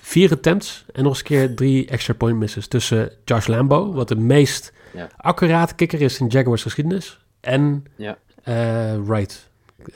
Vier 0.00 0.32
attempts 0.32 0.84
en 0.92 1.02
nog 1.02 1.12
eens 1.12 1.18
een 1.18 1.26
keer 1.26 1.54
drie 1.54 1.86
extra 1.86 2.14
point 2.14 2.38
misses 2.38 2.66
tussen 2.66 3.12
Josh 3.24 3.46
Lambo, 3.46 3.92
wat 3.92 4.08
de 4.08 4.16
meest 4.16 4.72
ja. 4.94 5.08
accurate 5.16 5.74
kikker 5.74 6.00
is 6.00 6.20
in 6.20 6.26
Jaguars 6.26 6.62
geschiedenis, 6.62 7.18
en 7.40 7.84
ja. 7.96 8.18
uh, 8.44 9.06
Wright. 9.06 9.50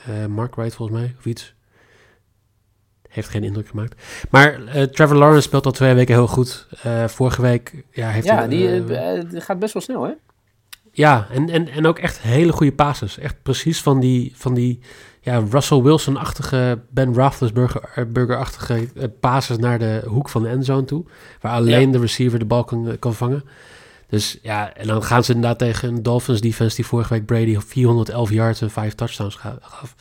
Uh, 0.09 0.27
Mark 0.27 0.55
Wright 0.55 0.75
volgens 0.75 0.99
mij, 0.99 1.15
of 1.19 1.25
iets. 1.25 1.55
Heeft 3.09 3.29
geen 3.29 3.45
indruk 3.45 3.69
gemaakt. 3.69 4.03
Maar 4.31 4.61
uh, 4.61 4.83
Trevor 4.83 5.17
Lawrence 5.17 5.47
speelt 5.49 5.67
al 5.67 5.73
twee 5.73 5.95
weken 5.95 6.15
heel 6.15 6.27
goed. 6.27 6.67
vorige 7.07 7.43
week 7.43 7.85
ja, 7.91 8.09
heeft 8.09 8.27
ja, 8.27 8.37
hij... 8.37 8.49
die 8.49 9.41
gaat 9.41 9.59
best 9.59 9.73
wel 9.73 9.83
snel, 9.83 10.03
hè? 10.03 10.13
Ja, 10.97 11.27
en, 11.31 11.51
en, 11.51 11.69
en 11.69 11.87
ook 11.87 11.99
echt 11.99 12.21
hele 12.21 12.53
goede 12.53 12.73
passes. 12.73 13.19
Echt 13.19 13.43
precies 13.43 13.83
van 13.83 14.01
die, 14.01 14.33
van 14.37 14.55
die 14.55 14.79
ja, 15.21 15.43
Russell 15.51 15.83
Wilson-achtige, 15.83 16.81
Ben 16.91 17.15
Roethlisberger-achtige 17.15 18.89
uh, 18.95 19.05
passes 19.21 19.57
naar 19.57 19.79
de 19.79 20.03
hoek 20.07 20.29
van 20.29 20.43
de 20.43 20.49
endzone 20.49 20.85
toe. 20.85 21.05
Waar 21.41 21.53
alleen 21.53 21.87
ja. 21.87 21.93
de 21.93 21.99
receiver 21.99 22.39
de 22.39 22.45
bal 22.45 22.65
kan, 22.65 22.97
kan 22.99 23.15
vangen. 23.15 23.45
Dus 24.09 24.39
ja, 24.43 24.75
en 24.75 24.87
dan 24.87 25.03
gaan 25.03 25.25
ze 25.25 25.33
inderdaad 25.33 25.59
tegen 25.59 25.89
een 25.89 26.03
Dolphins 26.03 26.41
defense 26.41 26.77
die 26.77 26.87
vorige 26.87 27.15
week 27.15 27.27
Brady 27.27 27.59
411 27.59 28.31
yards 28.31 28.61
en 28.61 28.71
5 28.71 28.95
touchdowns 28.95 29.35
gaf. 29.35 29.95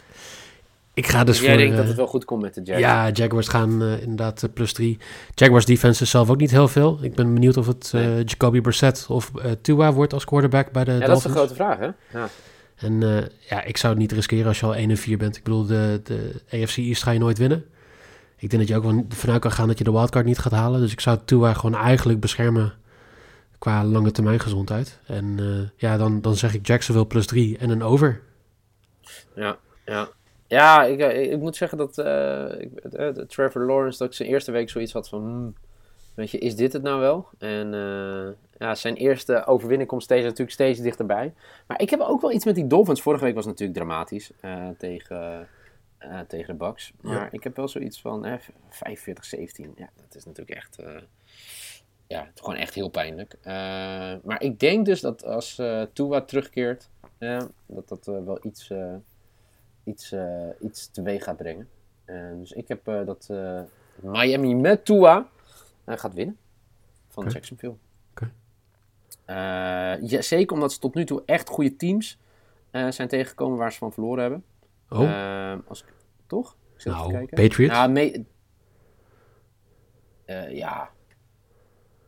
Ik 0.95 1.07
ga 1.07 1.23
dus 1.23 1.39
Jij 1.39 1.49
voor... 1.49 1.57
denkt 1.57 1.71
uh, 1.71 1.77
dat 1.77 1.87
het 1.87 1.97
wel 1.97 2.07
goed 2.07 2.25
komt 2.25 2.41
met 2.41 2.53
de 2.53 2.61
Jaguars? 2.63 2.81
Ja, 2.81 3.09
Jaguars 3.09 3.47
gaan 3.47 3.83
uh, 3.83 4.01
inderdaad 4.01 4.43
uh, 4.43 4.49
plus 4.53 4.73
3. 4.73 4.97
Jaguars 5.33 5.65
defense 5.65 6.03
is 6.03 6.09
zelf 6.09 6.29
ook 6.29 6.37
niet 6.37 6.51
heel 6.51 6.67
veel. 6.67 6.99
Ik 7.01 7.15
ben 7.15 7.33
benieuwd 7.33 7.57
of 7.57 7.67
het 7.67 7.89
nee. 7.93 8.23
Jacoby 8.23 8.61
Brissett 8.61 9.05
of 9.09 9.31
Tua 9.61 9.93
wordt 9.93 10.13
als 10.13 10.25
quarterback 10.25 10.71
bij 10.71 10.83
de 10.83 10.91
ja, 10.91 10.97
Dolphins. 10.97 11.23
dat 11.23 11.31
is 11.31 11.33
de 11.33 11.39
grote 11.39 11.55
vraag, 11.55 11.79
hè? 11.79 12.19
Ja. 12.19 12.29
En 12.75 13.01
uh, 13.01 13.17
ja, 13.49 13.63
ik 13.63 13.77
zou 13.77 13.93
het 13.93 14.01
niet 14.01 14.11
riskeren 14.11 14.47
als 14.47 14.59
je 14.59 14.65
al 14.65 14.75
1 14.75 14.89
en 14.89 14.97
4 14.97 15.17
bent. 15.17 15.37
Ik 15.37 15.43
bedoel, 15.43 15.65
de, 15.65 16.01
de 16.03 16.41
AFC 16.51 16.77
East 16.77 17.03
ga 17.03 17.11
je 17.11 17.19
nooit 17.19 17.37
winnen. 17.37 17.65
Ik 18.37 18.49
denk 18.49 18.61
dat 18.61 18.67
je 18.67 18.75
ook 18.75 18.91
wel 18.91 19.05
vanuit 19.09 19.41
kan 19.41 19.51
gaan 19.51 19.67
dat 19.67 19.77
je 19.77 19.83
de 19.83 19.91
wildcard 19.91 20.25
niet 20.25 20.37
gaat 20.37 20.51
halen. 20.51 20.79
Dus 20.79 20.91
ik 20.91 20.99
zou 20.99 21.17
Tua 21.25 21.53
gewoon 21.53 21.75
eigenlijk 21.75 22.19
beschermen 22.19 22.73
qua 23.57 23.83
lange 23.83 24.11
termijn 24.11 24.39
gezondheid. 24.39 24.99
En 25.05 25.37
uh, 25.39 25.59
ja, 25.75 25.97
dan, 25.97 26.21
dan 26.21 26.35
zeg 26.35 26.53
ik 26.53 26.67
Jacksonville 26.67 27.07
plus 27.07 27.25
3 27.25 27.57
en 27.57 27.69
een 27.69 27.83
over. 27.83 28.21
Ja, 29.35 29.57
ja. 29.85 30.09
Ja, 30.47 30.83
ik, 30.83 30.99
ik 31.31 31.39
moet 31.39 31.55
zeggen 31.55 31.77
dat 31.77 31.97
uh, 31.97 32.61
ik, 32.61 33.29
Trevor 33.29 33.65
Lawrence, 33.65 33.97
dat 33.97 34.07
ik 34.07 34.13
zijn 34.13 34.29
eerste 34.29 34.51
week 34.51 34.69
zoiets 34.69 34.93
had 34.93 35.09
van... 35.09 35.21
Hmm, 35.21 35.55
weet 36.13 36.31
je, 36.31 36.37
is 36.37 36.55
dit 36.55 36.73
het 36.73 36.81
nou 36.83 36.99
wel? 36.99 37.27
En 37.37 37.73
ja, 38.57 38.75
zijn 38.75 38.95
eerste 38.95 39.45
overwinning 39.45 39.89
komt 39.89 40.03
steeds, 40.03 40.23
natuurlijk 40.23 40.51
steeds 40.51 40.79
dichterbij. 40.79 41.33
Maar 41.67 41.81
ik 41.81 41.89
heb 41.89 41.99
ook 41.99 42.21
wel 42.21 42.31
iets 42.31 42.45
met 42.45 42.55
die 42.55 42.67
Dolphins. 42.67 43.01
Vorige 43.01 43.23
week 43.23 43.35
was 43.35 43.45
het 43.45 43.59
natuurlijk 43.59 43.79
dramatisch 43.79 44.31
tegen, 44.77 45.47
uh, 45.99 46.19
tegen 46.19 46.57
de 46.57 46.65
Bucks. 46.65 46.91
Maar 47.01 47.13
ja. 47.13 47.27
ik 47.31 47.43
heb 47.43 47.55
wel 47.55 47.67
zoiets 47.67 48.01
van 48.01 48.25
eh, 48.25 48.39
45-17. 48.39 48.39
Ja, 49.75 49.89
dat 49.95 50.15
is 50.15 50.25
natuurlijk 50.25 50.57
echt... 50.57 50.79
Uh, 50.79 51.01
ja, 52.07 52.31
gewoon 52.35 52.55
echt 52.55 52.73
heel 52.73 52.89
pijnlijk. 52.89 53.35
maar 54.23 54.41
ik 54.41 54.59
denk 54.59 54.85
dus 54.85 55.01
dat 55.01 55.23
als 55.23 55.61
Tua 55.93 56.21
terugkeert... 56.21 56.89
dat 57.65 57.87
dat 57.87 58.05
wel 58.05 58.39
iets, 58.41 58.71
iets, 59.85 60.15
iets 60.59 60.89
teweeg 60.91 61.23
gaat 61.23 61.37
brengen. 61.37 61.69
dus 62.39 62.51
ik 62.51 62.67
heb 62.67 62.85
dat 62.85 63.29
Miami 64.01 64.55
met 64.55 64.85
Tua 64.85 65.29
gaat 65.85 66.13
winnen. 66.13 66.37
Van 67.07 67.23
okay. 67.23 67.33
Jacksonville. 67.33 67.75
ja, 70.07 70.21
zeker 70.21 70.55
omdat 70.55 70.73
ze 70.73 70.79
tot 70.79 70.93
nu 70.93 71.05
toe 71.05 71.23
echt 71.25 71.49
goede 71.49 71.75
teams 71.75 72.17
zijn 72.71 73.07
tegengekomen 73.07 73.57
waar 73.57 73.71
ze 73.71 73.77
van 73.77 73.93
verloren 73.93 74.21
hebben. 74.21 74.43
Oh. 74.89 75.67
als 75.67 75.81
ik, 75.83 75.93
toch? 76.27 76.55
Ik 76.77 76.85
nou, 76.85 77.25
Patriots? 77.25 77.75
Ja, 77.75 77.87
ja. 80.47 80.89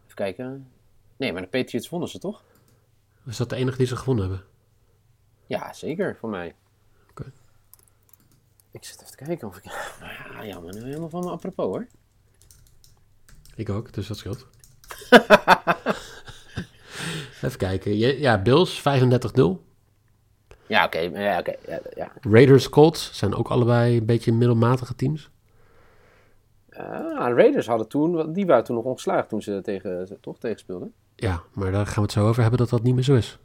Even 0.04 0.16
kijken. 0.16 0.72
Nee, 1.18 1.34
maar 1.34 1.42
de 1.42 1.48
Patriots 1.48 1.90
wonnen 1.90 2.10
ze 2.10 2.20
toch? 2.20 2.44
Was 3.24 3.38
dat 3.38 3.50
de 3.50 3.56
enige 3.56 3.78
die 3.78 3.88
ze 3.88 3.96
gewonnen 3.96 4.30
hebben? 4.30 4.46
Ja, 5.46 5.74
zeker, 5.74 6.16
voor 6.16 6.30
mij. 6.30 6.56
Ik 8.78 8.86
zit 8.86 9.02
even 9.02 9.18
te 9.18 9.24
kijken 9.26 9.48
of 9.48 9.58
ik... 9.58 9.64
Nou 10.00 10.12
ja, 10.14 10.44
ja 10.44 10.60
maar 10.60 10.74
nu 10.74 10.84
helemaal 10.84 11.10
van 11.10 11.24
me 11.24 11.30
apropos 11.30 11.66
hoor. 11.66 11.88
Ik 13.56 13.70
ook, 13.70 13.94
dus 13.94 14.08
dat 14.08 14.18
scheelt. 14.18 14.48
even 17.42 17.58
kijken. 17.58 17.98
Ja, 17.98 18.42
Bills 18.42 18.80
35-0. 18.80 18.84
Ja, 20.68 20.86
oké. 20.86 21.00
Ja, 21.00 21.40
oké. 21.40 21.56
Ja, 21.68 21.80
ja. 21.96 22.12
Raiders, 22.22 22.70
Colts 22.70 23.18
zijn 23.18 23.36
ook 23.36 23.48
allebei 23.48 23.98
een 23.98 24.06
beetje 24.06 24.34
middelmatige 24.34 24.96
teams. 24.96 25.30
Uh, 26.70 26.80
Raiders 27.16 27.68
hadden 27.68 27.88
toen, 27.88 28.34
die 28.34 28.46
waren 28.46 28.64
toen 28.64 28.76
nog 28.76 28.86
ongeslaagd 28.86 29.30
toen 29.30 29.42
ze 29.42 29.60
tegen, 29.62 30.18
toch 30.22 30.40
tegen 30.40 30.60
speelden. 30.60 30.94
Ja, 31.16 31.44
maar 31.54 31.72
daar 31.72 31.86
gaan 31.86 31.96
we 31.96 32.02
het 32.02 32.12
zo 32.12 32.28
over 32.28 32.42
hebben 32.42 32.60
dat 32.60 32.70
dat 32.70 32.84
niet 32.84 32.94
meer 32.94 33.04
zo 33.04 33.16
is. 33.16 33.40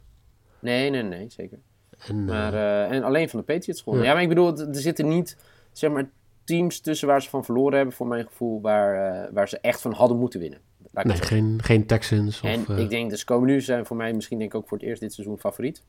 Nee, 0.59 0.89
nee, 0.89 1.03
nee, 1.03 1.29
zeker. 1.29 1.59
En, 2.07 2.25
maar, 2.25 2.53
uh, 2.53 2.91
en 2.91 3.03
alleen 3.03 3.29
van 3.29 3.39
de 3.39 3.45
Patriots 3.45 3.81
gewonnen. 3.81 4.07
Ja. 4.07 4.13
maar 4.13 4.21
ik 4.21 4.29
bedoel, 4.29 4.57
er 4.57 4.75
zitten 4.75 5.07
niet, 5.07 5.37
zeg 5.71 5.91
maar, 5.91 6.09
teams 6.43 6.79
tussen 6.79 7.07
waar 7.07 7.21
ze 7.21 7.29
van 7.29 7.45
verloren 7.45 7.75
hebben, 7.75 7.95
voor 7.95 8.07
mijn 8.07 8.25
gevoel, 8.25 8.61
waar, 8.61 9.25
uh, 9.25 9.33
waar 9.33 9.49
ze 9.49 9.59
echt 9.59 9.81
van 9.81 9.93
hadden 9.93 10.17
moeten 10.17 10.39
winnen. 10.39 10.59
nee, 10.91 11.17
geen, 11.17 11.59
geen 11.63 11.85
Texans. 11.85 12.41
En 12.41 12.59
of, 12.67 12.77
ik 12.77 12.89
denk, 12.89 13.09
dus 13.09 13.23
komen 13.23 13.47
nu 13.47 13.61
zijn 13.61 13.85
voor 13.85 13.97
mij 13.97 14.13
misschien 14.13 14.37
denk 14.37 14.53
ik 14.53 14.57
ook 14.57 14.67
voor 14.67 14.77
het 14.77 14.87
eerst 14.87 15.01
dit 15.01 15.13
seizoen 15.13 15.39
favoriet. 15.39 15.83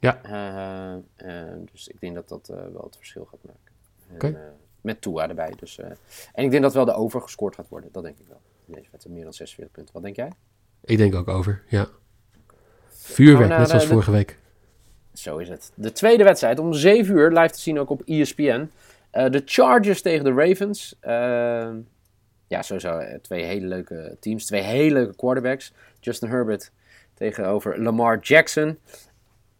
Ja. 0.00 0.20
dus 1.72 1.88
ik 1.88 2.00
denk 2.00 2.14
dat 2.14 2.28
dat 2.28 2.46
wel 2.46 2.82
het 2.84 2.96
verschil 2.96 3.24
gaat 3.24 3.40
maken. 3.44 3.74
Oké. 4.14 4.52
met 4.80 5.00
Tua 5.00 5.28
erbij. 5.28 5.52
Dus, 5.56 5.78
en 6.32 6.44
ik 6.44 6.50
denk 6.50 6.62
dat 6.62 6.74
wel 6.74 6.84
de 6.84 6.92
over 6.92 7.20
gescoord 7.20 7.54
gaat 7.54 7.68
worden. 7.68 7.88
Dat 7.92 8.02
denk 8.02 8.18
ik 8.18 8.26
wel. 8.28 8.40
Deze 8.66 8.88
wedstrijd 8.90 9.16
meer 9.16 9.24
dan 9.24 9.32
46 9.32 9.74
punten. 9.74 9.94
Wat 9.94 10.02
denk 10.02 10.16
jij? 10.16 10.32
Ik 10.84 10.98
denk 10.98 11.14
ook 11.14 11.28
over, 11.28 11.62
ja. 11.68 11.88
Vuurwerk, 12.88 13.58
net 13.58 13.68
zoals 13.68 13.86
vorige 13.86 14.10
week. 14.10 14.38
Zo 15.18 15.36
is 15.38 15.48
het. 15.48 15.72
De 15.74 15.92
tweede 15.92 16.24
wedstrijd 16.24 16.58
om 16.58 16.72
7 16.72 17.14
uur, 17.16 17.30
live 17.30 17.54
te 17.54 17.60
zien 17.60 17.78
ook 17.78 17.90
op 17.90 18.02
ESPN. 18.04 18.70
Uh, 19.12 19.30
de 19.30 19.42
Chargers 19.44 20.02
tegen 20.02 20.24
de 20.24 20.32
Ravens. 20.32 20.94
Uh, 21.02 21.68
ja, 22.46 22.62
sowieso 22.62 22.98
eh, 22.98 23.18
twee 23.20 23.44
hele 23.44 23.66
leuke 23.66 24.16
teams. 24.20 24.44
Twee 24.44 24.62
hele 24.62 24.92
leuke 24.92 25.16
quarterbacks. 25.16 25.72
Justin 26.00 26.28
Herbert 26.28 26.70
tegenover 27.14 27.82
Lamar 27.82 28.18
Jackson. 28.18 28.78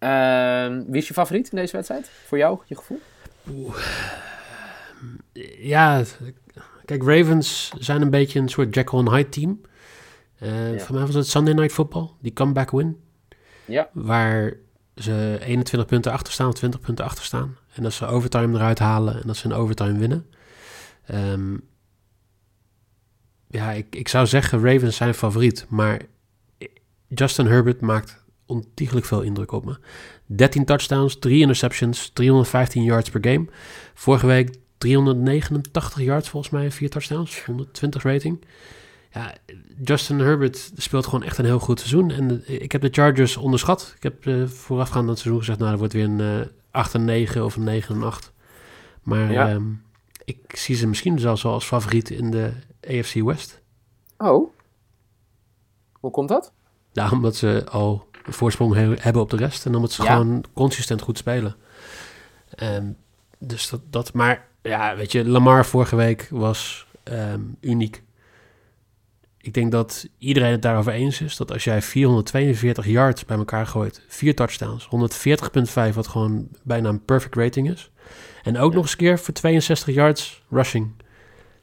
Uh, 0.01 0.67
wie 0.87 0.97
is 0.97 1.09
je 1.09 1.15
favoriet 1.15 1.51
in 1.51 1.57
deze 1.57 1.73
wedstrijd? 1.73 2.11
Voor 2.27 2.39
jou, 2.39 2.59
je 2.67 2.77
gevoel? 2.77 3.01
Ja, 5.59 6.03
kijk, 6.85 7.03
Ravens 7.03 7.73
zijn 7.79 8.03
een 8.03 8.11
beetje 8.11 8.39
een 8.39 8.49
soort 8.49 8.75
Jekyll 8.75 8.99
and 8.99 9.11
Hyde 9.11 9.29
team. 9.29 9.61
Ja. 10.39 10.79
Voor 10.79 10.95
mij 10.95 11.07
was 11.07 11.15
het 11.15 11.27
Sunday 11.27 11.55
Night 11.55 11.73
Football, 11.73 12.11
die 12.21 12.33
comeback 12.33 12.71
win. 12.71 13.01
Ja. 13.65 13.89
Waar 13.93 14.53
ze 14.97 15.39
21 15.41 15.89
punten 15.89 16.13
achter 16.13 16.33
staan, 16.33 16.53
20 16.53 16.81
punten 16.81 17.05
achter 17.05 17.25
staan. 17.25 17.57
En 17.75 17.83
dat 17.83 17.93
ze 17.93 18.07
overtime 18.07 18.57
eruit 18.57 18.79
halen 18.79 19.15
en 19.15 19.27
dat 19.27 19.37
ze 19.37 19.45
in 19.45 19.55
overtime 19.55 19.99
winnen. 19.99 20.27
Um, 21.15 21.69
ja, 23.49 23.71
ik, 23.71 23.97
ik 23.97 24.09
zou 24.09 24.27
zeggen 24.27 24.65
Ravens 24.65 24.97
zijn 24.97 25.15
favoriet. 25.15 25.67
Maar 25.69 26.01
Justin 27.09 27.47
Herbert 27.47 27.81
maakt 27.81 28.25
ontiegelijk 28.47 29.07
veel 29.07 29.23
indruk 29.23 29.53
op 29.53 29.65
me. 29.65 29.79
13 30.27 30.65
touchdowns, 30.65 31.19
3 31.19 31.41
interceptions, 31.41 32.11
315 32.13 32.83
yards 32.83 33.11
per 33.11 33.25
game. 33.31 33.47
Vorige 33.95 34.27
week 34.27 34.55
389 34.79 36.01
yards 36.03 36.29
volgens 36.29 36.53
mij, 36.53 36.71
4 36.71 36.91
touchdowns, 36.91 37.45
120 37.45 38.03
rating 38.03 38.45
ja, 39.17 39.35
Justin 39.85 40.19
Herbert 40.19 40.73
speelt 40.77 41.05
gewoon 41.05 41.23
echt 41.23 41.39
een 41.39 41.45
heel 41.45 41.59
goed 41.59 41.79
seizoen. 41.79 42.11
En 42.11 42.43
ik 42.63 42.73
heb 42.73 42.81
de 42.81 42.89
Chargers 42.91 43.37
onderschat. 43.37 43.93
Ik 43.97 44.03
heb 44.03 44.25
uh, 44.25 44.47
voorafgaand 44.47 45.03
aan 45.03 45.11
het 45.11 45.19
seizoen 45.19 45.41
gezegd, 45.41 45.59
nou, 45.59 45.71
dat 45.71 45.79
wordt 45.79 45.95
weer 45.95 46.05
een 46.05 46.19
uh, 46.19 46.41
eh, 46.41 46.47
8 46.71 46.95
en 46.95 47.05
9 47.05 47.45
of 47.45 47.57
een 47.57 47.65
9 47.65 47.95
en 47.95 48.03
8. 48.03 48.33
Maar 49.03 49.33
ja. 49.33 49.49
Ehm, 49.49 49.65
ik 50.25 50.57
zie 50.57 50.77
ze 50.77 50.87
misschien 50.87 51.19
zelfs 51.19 51.43
wel 51.43 51.53
als 51.53 51.65
favoriet 51.65 52.11
in 52.11 52.31
de 52.31 52.53
AFC 52.89 53.15
West. 53.15 53.61
Oh. 54.19 54.51
Hoe 55.93 56.11
komt 56.11 56.29
dat? 56.29 56.53
Ja, 56.93 57.11
omdat 57.11 57.37
ze 57.37 57.67
al 57.71 58.09
een 58.25 58.33
voorsprong 58.33 58.75
he 58.75 58.95
hebben 58.97 59.23
op 59.23 59.31
de 59.31 59.37
rest. 59.37 59.67
En 59.67 59.75
omdat 59.75 59.93
ze 59.93 60.03
gewoon 60.03 60.45
consistent 60.53 61.01
goed 61.01 61.19
spelen. 61.19 61.57
Um, 62.63 62.97
dus 63.39 63.69
dat, 63.69 63.81
dat, 63.91 64.13
maar 64.13 64.49
ja, 64.63 64.97
weet 64.97 65.13
je, 65.13 65.29
Lamar 65.29 65.67
vorige 65.67 65.97
week 65.97 66.29
was 66.31 66.87
um, 67.05 67.57
uniek 67.61 68.03
ik 69.47 69.55
denk 69.55 69.73
dat 69.73 70.09
iedereen 70.19 70.51
het 70.51 70.63
daarover 70.63 70.93
eens 70.93 71.21
is 71.21 71.37
dat 71.37 71.53
als 71.53 71.65
jij 71.65 71.83
442 71.83 72.87
yards 72.87 73.25
bij 73.25 73.37
elkaar 73.37 73.67
gooit, 73.67 74.03
vier 74.09 74.35
touchdowns, 74.35 74.89
140,5 75.89 75.95
wat 75.95 76.07
gewoon 76.07 76.49
bijna 76.63 76.89
een 76.89 77.05
perfect 77.05 77.35
rating 77.35 77.71
is, 77.71 77.91
en 78.43 78.59
ook 78.59 78.75
nog 78.75 78.83
eens 78.83 78.97
keer 78.97 79.19
voor 79.19 79.35
62 79.35 79.95
yards 79.95 80.43
rushing 80.51 80.93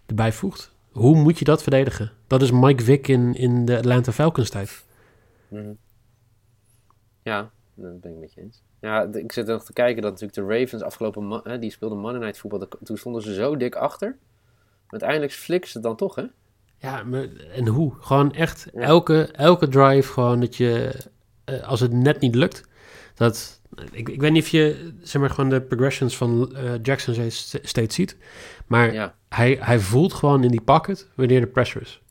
erbij 0.06 0.32
voegt, 0.32 0.72
hoe 0.92 1.16
moet 1.16 1.40
je 1.40 1.46
dat 1.46 1.64
verdedigen? 1.64 2.12
Dat 2.28 2.42
is 2.42 2.52
Mike 2.52 2.84
Vick 2.84 3.08
in, 3.08 3.34
in 3.34 3.66
de 3.66 3.78
Atlanta 3.78 4.12
Falcons 4.12 4.50
tijd. 4.50 4.86
Mhm. 5.48 5.74
Ja, 7.24 7.52
dat 7.74 8.02
ben 8.02 8.12
ik 8.12 8.18
met 8.18 8.34
je 8.34 8.42
eens. 8.42 8.64
Ja, 8.80 9.04
ik 9.12 9.32
zit 9.32 9.48
nog 9.48 9.66
te 9.66 9.74
kijken 9.74 10.02
dat 10.02 10.12
natuurlijk 10.12 10.48
de 10.48 10.60
Ravens 10.60 10.82
afgelopen, 10.82 11.42
hè, 11.44 11.60
die 11.60 11.72
speelden 11.72 11.98
Monday 11.98 12.22
Night 12.22 12.38
voetbal, 12.38 12.68
toen 12.84 12.98
stonden 12.98 13.22
ze 13.22 13.34
zo 13.34 13.58
dik 13.58 13.76
achter. 13.76 14.10
Maar 14.10 15.02
uiteindelijk 15.02 15.32
flikken 15.32 15.70
ze 15.70 15.78
het 15.78 15.86
dan 15.86 15.96
toch, 15.96 16.16
hè? 16.16 16.24
Ja, 16.84 17.04
maar, 17.04 17.28
en 17.56 17.68
hoe? 17.68 17.94
Gewoon 18.00 18.34
echt 18.34 18.68
elke, 18.74 19.30
elke 19.32 19.68
drive, 19.68 20.12
gewoon 20.12 20.40
dat 20.40 20.56
je, 20.56 20.96
uh, 21.50 21.68
als 21.68 21.80
het 21.80 21.92
net 21.92 22.20
niet 22.20 22.36
lukt, 22.36 22.64
dat, 23.16 23.62
ik, 23.92 24.10
ik 24.10 24.22
weet 24.22 24.32
niet 24.32 24.44
of 24.44 24.50
je, 24.50 24.94
zeg 25.02 25.22
maar, 25.22 25.30
gewoon 25.30 25.50
de 25.50 25.62
progressions 25.62 26.18
van 26.18 26.54
uh, 26.54 26.72
Jackson 26.82 27.32
steeds 27.62 27.96
ziet, 27.96 28.18
maar 28.68 28.94
ja. 28.94 29.16
hij, 29.30 29.58
hij 29.60 29.80
voelt 29.80 30.14
gewoon 30.14 30.44
in 30.44 30.52
die 30.52 30.62
pocket 30.62 31.08
wanneer 31.16 31.40
de 31.40 31.48
pressure 31.48 31.86
is. 31.86 32.02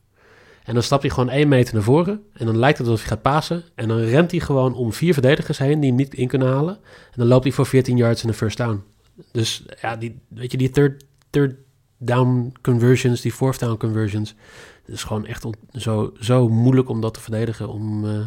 En 0.63 0.73
dan 0.73 0.83
stapt 0.83 1.01
hij 1.01 1.11
gewoon 1.11 1.29
één 1.29 1.47
meter 1.47 1.73
naar 1.73 1.83
voren. 1.83 2.23
En 2.33 2.45
dan 2.45 2.57
lijkt 2.57 2.77
het 2.77 2.87
alsof 2.87 3.01
hij 3.01 3.09
gaat 3.09 3.21
pasen. 3.21 3.63
En 3.75 3.87
dan 3.87 3.97
rent 3.97 4.31
hij 4.31 4.39
gewoon 4.39 4.75
om 4.75 4.93
vier 4.93 5.13
verdedigers 5.13 5.57
heen 5.57 5.79
die 5.79 5.89
hem 5.89 5.97
niet 5.97 6.13
in 6.13 6.27
kunnen 6.27 6.47
halen. 6.47 6.75
En 6.85 7.15
dan 7.15 7.27
loopt 7.27 7.43
hij 7.43 7.53
voor 7.53 7.65
14 7.65 7.97
yards 7.97 8.21
in 8.21 8.27
de 8.27 8.33
first 8.33 8.57
down. 8.57 8.83
Dus 9.31 9.63
ja, 9.81 9.95
die, 9.95 10.19
weet 10.27 10.51
je, 10.51 10.57
die 10.57 10.69
third, 10.69 11.05
third 11.29 11.55
down 12.05 12.53
conversions, 12.61 13.21
die 13.21 13.31
fourth 13.31 13.59
down 13.59 13.77
conversions. 13.77 14.35
Het 14.85 14.95
is 14.95 15.03
gewoon 15.03 15.25
echt 15.25 15.45
zo, 15.71 16.13
zo 16.19 16.49
moeilijk 16.49 16.89
om 16.89 17.01
dat 17.01 17.13
te 17.13 17.19
verdedigen, 17.19 17.69
om, 17.69 18.05
uh, 18.05 18.25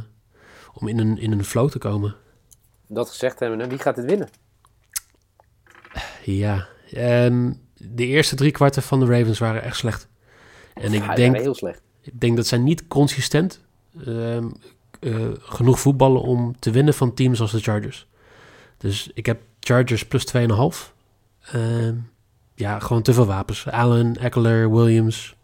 om 0.74 0.88
in, 0.88 0.98
een, 0.98 1.18
in 1.18 1.32
een 1.32 1.44
flow 1.44 1.70
te 1.70 1.78
komen. 1.78 2.14
Dat 2.88 3.08
gezegd 3.08 3.40
hebben, 3.40 3.68
wie 3.68 3.78
gaat 3.78 3.96
het 3.96 4.04
winnen? 4.04 4.28
Ja, 6.24 6.66
um, 6.96 7.60
de 7.74 8.06
eerste 8.06 8.36
drie 8.36 8.50
kwarten 8.50 8.82
van 8.82 9.00
de 9.00 9.06
Ravens 9.06 9.38
waren 9.38 9.62
echt 9.62 9.76
slecht. 9.76 10.08
En 10.74 10.92
ik 10.92 11.16
denk, 11.16 11.36
heel 11.36 11.54
slecht. 11.54 11.80
Ik 12.00 12.20
denk 12.20 12.36
dat 12.36 12.46
zij 12.46 12.58
niet 12.58 12.86
consistent 12.86 13.60
uh, 14.06 14.38
genoeg 15.38 15.80
voetballen 15.80 16.22
om 16.22 16.58
te 16.58 16.70
winnen 16.70 16.94
van 16.94 17.14
teams 17.14 17.40
als 17.40 17.52
de 17.52 17.60
Chargers. 17.60 18.06
Dus 18.78 19.10
ik 19.14 19.26
heb 19.26 19.40
Chargers 19.60 20.06
plus 20.06 20.32
2,5. 20.36 20.42
Uh, 21.54 21.88
ja, 22.56 22.78
gewoon 22.78 23.02
te 23.02 23.12
veel 23.12 23.26
wapens. 23.26 23.66
Allen, 23.66 24.16
Eckler, 24.16 24.72
Williams. 24.72 25.36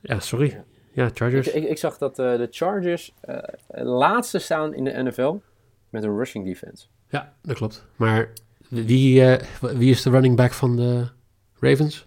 Ja, 0.00 0.20
sorry. 0.20 0.64
Ja, 0.92 1.10
Chargers. 1.14 1.48
Ik, 1.48 1.64
ik, 1.64 1.78
zag 1.78 1.98
dat 1.98 2.18
uh, 2.18 2.36
de 2.36 2.48
Chargers 2.50 3.14
uh, 3.28 3.38
laatste 3.70 4.38
staan 4.38 4.74
in 4.74 4.84
de 4.84 5.02
NFL 5.02 5.36
met 5.88 6.02
een 6.02 6.16
rushing 6.16 6.44
defense. 6.44 6.86
Ja, 7.08 7.32
dat 7.42 7.56
klopt. 7.56 7.86
Maar 7.96 8.32
wie, 8.68 9.20
uh, 9.20 9.36
wie 9.60 9.90
is 9.90 10.02
de 10.02 10.10
running 10.10 10.36
back 10.36 10.52
van 10.52 10.76
de 10.76 11.08
Ravens? 11.60 12.06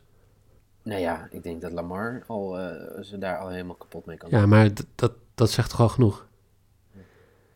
Nou 0.84 1.02
ja, 1.02 1.28
ik 1.32 1.44
denk 1.44 1.62
dat 1.62 1.72
Lamar 1.72 2.24
al, 2.28 2.54
ze 3.02 3.18
daar 3.18 3.38
al 3.38 3.50
helemaal 3.50 3.76
kapot 3.76 4.06
mee 4.06 4.18
kan. 4.18 4.30
Ja, 4.30 4.46
maar 4.46 4.70
dat, 4.96 5.12
dat 5.36 5.50
zegt 5.50 5.70
toch 5.70 5.80
al 5.80 5.90
genoeg? 5.90 6.28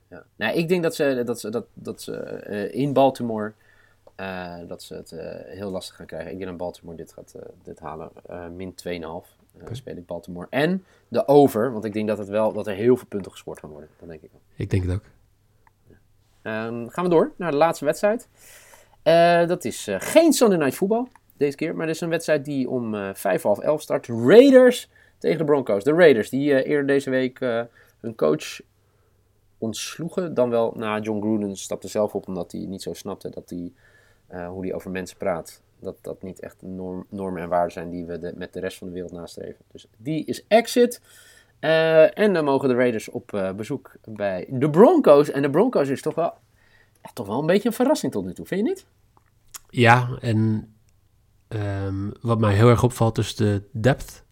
Ja. 0.10 0.26
Nou, 0.36 0.58
ik 0.58 0.68
denk 0.68 0.84
dat 0.84 0.96
ze, 0.96 1.22
dat 1.26 1.40
ze, 1.40 1.50
dat, 1.50 1.66
dat 1.74 2.02
ze 2.02 2.70
in 2.72 2.94
Baltimore 2.94 3.54
uh, 4.22 4.56
dat 4.68 4.84
ze 4.84 4.96
het 4.96 5.12
uh, 5.12 5.20
heel 5.46 5.70
lastig 5.70 5.96
gaan 5.96 6.06
krijgen. 6.06 6.32
Ik 6.32 6.38
denk 6.38 6.50
dat 6.50 6.60
Baltimore 6.60 6.98
dit 6.98 7.14
gaat 7.14 7.34
uh, 7.36 7.42
dit 7.64 7.80
halen. 7.80 8.12
min 8.56 8.76
2,5 8.88 8.92
okay. 9.02 9.28
speel 9.72 9.96
ik 9.96 10.06
Baltimore. 10.06 10.48
En 10.50 10.86
de 11.08 11.28
over, 11.28 11.72
want 11.72 11.86
ik 11.86 11.94
denk 11.94 12.08
dat, 12.08 12.18
het 12.18 12.28
wel, 12.28 12.54
dat 12.54 12.68
er 12.68 12.76
heel 12.76 12.98
veel 12.98 13.08
punten 13.08 13.32
gescoord 13.32 13.60
gaan 13.60 13.70
worden. 13.70 13.90
Dat 14.00 14.10
denk 14.10 14.22
ik 14.22 14.30
wel. 14.32 14.42
Ik 14.56 14.70
denk 14.70 14.84
het 14.84 14.94
ook. 14.94 15.04
Um, 16.44 16.90
gaan 16.90 17.04
we 17.04 17.10
door 17.10 17.32
naar 17.38 17.52
de 17.52 17.58
laatste 17.58 17.86
wedstrijd. 17.86 18.28
dat 19.48 19.66
is 19.66 19.88
geen 19.92 20.34
Sunday 20.34 20.58
Night 20.58 20.76
Football 20.76 21.08
deze 21.38 21.58
keer. 21.58 21.76
Maar 21.76 21.88
het 21.88 21.96
is 21.96 22.02
een 22.02 22.10
wedstrijd 22.10 22.46
die 22.46 22.70
om 22.70 23.16
vijf 23.16 23.42
half 23.42 23.60
elf 23.60 23.82
start. 23.82 24.08
Raiders 24.08 24.90
tegen 25.18 25.38
de 25.38 25.44
Broncos. 25.44 25.84
De 25.84 25.94
Raiders 25.94 26.30
die 26.30 26.64
eerder 26.64 26.88
deze 26.88 27.10
week 27.10 27.40
hun 28.00 28.16
coach 28.16 28.62
ontsloegen. 29.62 30.34
Dan 30.34 30.50
wel, 30.50 30.74
nou, 30.76 31.02
John 31.02 31.22
Gruden 31.22 31.56
stapte 31.56 31.88
zelf 31.88 32.16
op 32.16 32.28
omdat 32.28 32.52
hij 32.52 32.62
niet 32.62 32.82
zo 32.82 32.94
snapte 32.94 33.30
dat 33.30 33.50
hij, 33.50 33.72
uh, 34.34 34.48
hoe 34.48 34.66
hij 34.66 34.74
over 34.74 34.92
mensen 34.92 35.18
praat. 35.18 35.62
Dat 35.80 35.96
dat 36.02 36.22
niet 36.22 36.40
echt 36.40 36.62
norm, 36.62 37.06
normen 37.10 37.42
en 37.42 37.50
waarden 37.50 37.72
zijn 37.72 37.90
die 37.90 38.06
we 38.06 38.20
de, 38.20 38.34
met 38.36 38.54
de 38.54 38.60
rest 38.60 38.78
van 38.78 38.88
de 38.88 38.94
wereld 38.94 39.12
nastreven. 39.12 39.66
Dus 39.72 39.88
die 39.98 40.26
is 40.26 40.48
exit. 40.48 41.02
Uh, 41.60 42.18
en 42.18 42.34
dan 42.34 42.46
mogen 42.46 42.70
de 42.70 42.76
Raiders 42.76 43.10
op 43.10 43.32
uh, 43.34 43.52
bezoek 43.52 43.92
bij 44.06 44.48
de 44.50 44.70
Broncos. 44.70 45.32
En 45.32 45.42
de 45.42 45.50
Broncos 45.50 45.90
is 45.90 46.02
toch 46.02 46.16
wel, 46.16 46.34
ja, 47.02 47.10
toch 47.14 47.28
wel 47.28 47.40
een 47.40 47.46
beetje 47.46 47.68
een 47.68 47.76
verrassing 47.76 48.12
tot 48.12 48.26
nu 48.26 48.34
toe, 48.34 48.46
vind 48.46 48.62
je 48.62 48.68
niet? 48.68 48.86
Ja, 49.70 50.18
en 50.22 50.74
um, 51.48 52.12
wat 52.22 52.40
mij 52.40 52.54
heel 52.54 52.70
erg 52.70 52.84
opvalt 52.84 53.18
is 53.18 53.36
de 53.36 53.64
depth 53.72 54.24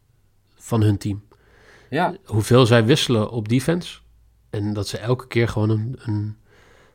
van 0.55 0.81
hun 0.81 0.97
team. 0.97 1.27
Ja. 1.89 2.15
Hoeveel 2.25 2.65
zij 2.65 2.85
wisselen 2.85 3.31
op 3.31 3.49
defense. 3.49 3.99
En 4.49 4.73
dat 4.73 4.87
ze 4.87 4.97
elke 4.97 5.27
keer 5.27 5.47
gewoon 5.47 5.69
een, 5.69 5.99
een 6.05 6.37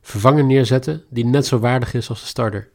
vervanger 0.01 0.45
neerzetten 0.45 1.05
die 1.09 1.27
net 1.27 1.47
zo 1.47 1.59
waardig 1.59 1.95
is 1.95 2.09
als 2.09 2.21
de 2.21 2.27
starter. 2.27 2.71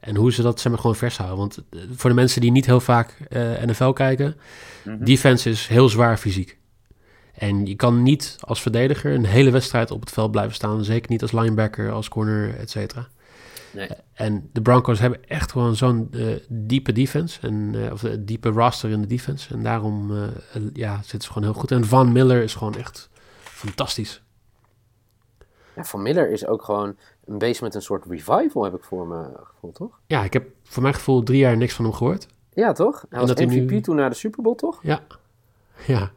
En 0.00 0.16
hoe 0.16 0.32
ze 0.32 0.42
dat 0.42 0.60
zeg 0.60 0.72
maar, 0.72 0.80
gewoon 0.80 0.96
vers 0.96 1.16
houden. 1.16 1.38
Want 1.38 1.58
eh, 1.70 1.80
voor 1.90 2.10
de 2.10 2.16
mensen 2.16 2.40
die 2.40 2.50
niet 2.50 2.66
heel 2.66 2.80
vaak 2.80 3.16
uh, 3.30 3.62
NFL 3.62 3.90
kijken, 3.90 4.36
mm-hmm. 4.84 5.04
defense 5.04 5.50
is 5.50 5.66
heel 5.66 5.88
zwaar 5.88 6.16
fysiek. 6.16 6.58
En 7.32 7.66
je 7.66 7.74
kan 7.74 8.02
niet 8.02 8.36
als 8.40 8.62
verdediger 8.62 9.14
een 9.14 9.24
hele 9.24 9.50
wedstrijd 9.50 9.90
op 9.90 10.00
het 10.00 10.10
veld 10.10 10.30
blijven 10.30 10.54
staan. 10.54 10.84
Zeker 10.84 11.10
niet 11.10 11.22
als 11.22 11.32
linebacker, 11.32 11.90
als 11.90 12.08
corner, 12.08 12.54
et 12.58 12.70
cetera. 12.70 13.08
Nee. 13.72 13.88
En 14.12 14.50
de 14.52 14.62
Broncos 14.62 14.98
hebben 14.98 15.24
echt 15.28 15.52
gewoon 15.52 15.76
zo'n 15.76 16.08
uh, 16.10 16.36
diepe 16.48 16.92
defense. 16.92 17.38
En, 17.40 17.72
uh, 17.74 17.92
of 17.92 18.02
een 18.02 18.26
diepe 18.26 18.48
roster 18.48 18.90
in 18.90 19.00
de 19.00 19.06
defense. 19.06 19.54
En 19.54 19.62
daarom 19.62 20.12
ja, 20.72 20.96
zitten 21.00 21.20
ze 21.20 21.32
gewoon 21.32 21.48
heel 21.48 21.60
goed. 21.60 21.70
En 21.70 21.84
Van 21.84 22.12
Miller 22.12 22.42
is 22.42 22.54
gewoon 22.54 22.76
echt 22.76 23.08
fantastisch. 23.42 24.22
Ja, 25.78 25.84
Van 25.84 26.02
Miller 26.02 26.30
is 26.30 26.46
ook 26.46 26.62
gewoon 26.62 26.96
een 27.24 27.38
bezig 27.38 27.62
met 27.62 27.74
een 27.74 27.82
soort 27.82 28.04
revival, 28.06 28.64
heb 28.64 28.74
ik 28.74 28.84
voor 28.84 29.06
me 29.06 29.24
gevoeld, 29.42 29.74
toch? 29.74 30.00
Ja, 30.06 30.24
ik 30.24 30.32
heb 30.32 30.46
voor 30.62 30.82
mijn 30.82 30.94
gevoel 30.94 31.22
drie 31.22 31.38
jaar 31.38 31.56
niks 31.56 31.74
van 31.74 31.84
hem 31.84 31.94
gehoord. 31.94 32.26
Ja, 32.54 32.72
toch? 32.72 33.00
Hij 33.00 33.08
En 33.10 33.18
was 33.18 33.28
dat 33.28 33.38
hij 33.38 33.46
MVP 33.46 33.70
nu- 33.70 33.80
toen 33.80 33.96
naar 33.96 34.10
de 34.10 34.16
Super 34.16 34.42
Bowl, 34.42 34.54
toch? 34.56 34.78
Ja, 34.82 35.00
ja. 35.86 36.10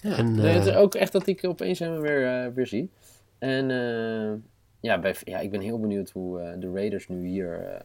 Ja, 0.00 0.16
En, 0.16 0.34
nee, 0.34 0.54
het 0.54 0.66
is 0.66 0.72
eh, 0.72 0.80
ook 0.80 0.94
echt 0.94 1.12
dat 1.12 1.26
ik 1.26 1.44
opeens 1.44 1.78
hem 1.78 2.00
weer, 2.00 2.44
eh, 2.44 2.52
weer 2.54 2.66
zie. 2.66 2.90
En 3.38 3.70
eh, 3.70 4.32
ja, 4.80 4.98
bij, 4.98 5.16
ja, 5.24 5.38
ik 5.38 5.50
ben 5.50 5.60
heel 5.60 5.80
benieuwd 5.80 6.10
hoe 6.10 6.40
eh, 6.40 6.60
de 6.60 6.70
Raiders 6.72 7.08
nu 7.08 7.26
hier, 7.26 7.52
eh, 7.60 7.80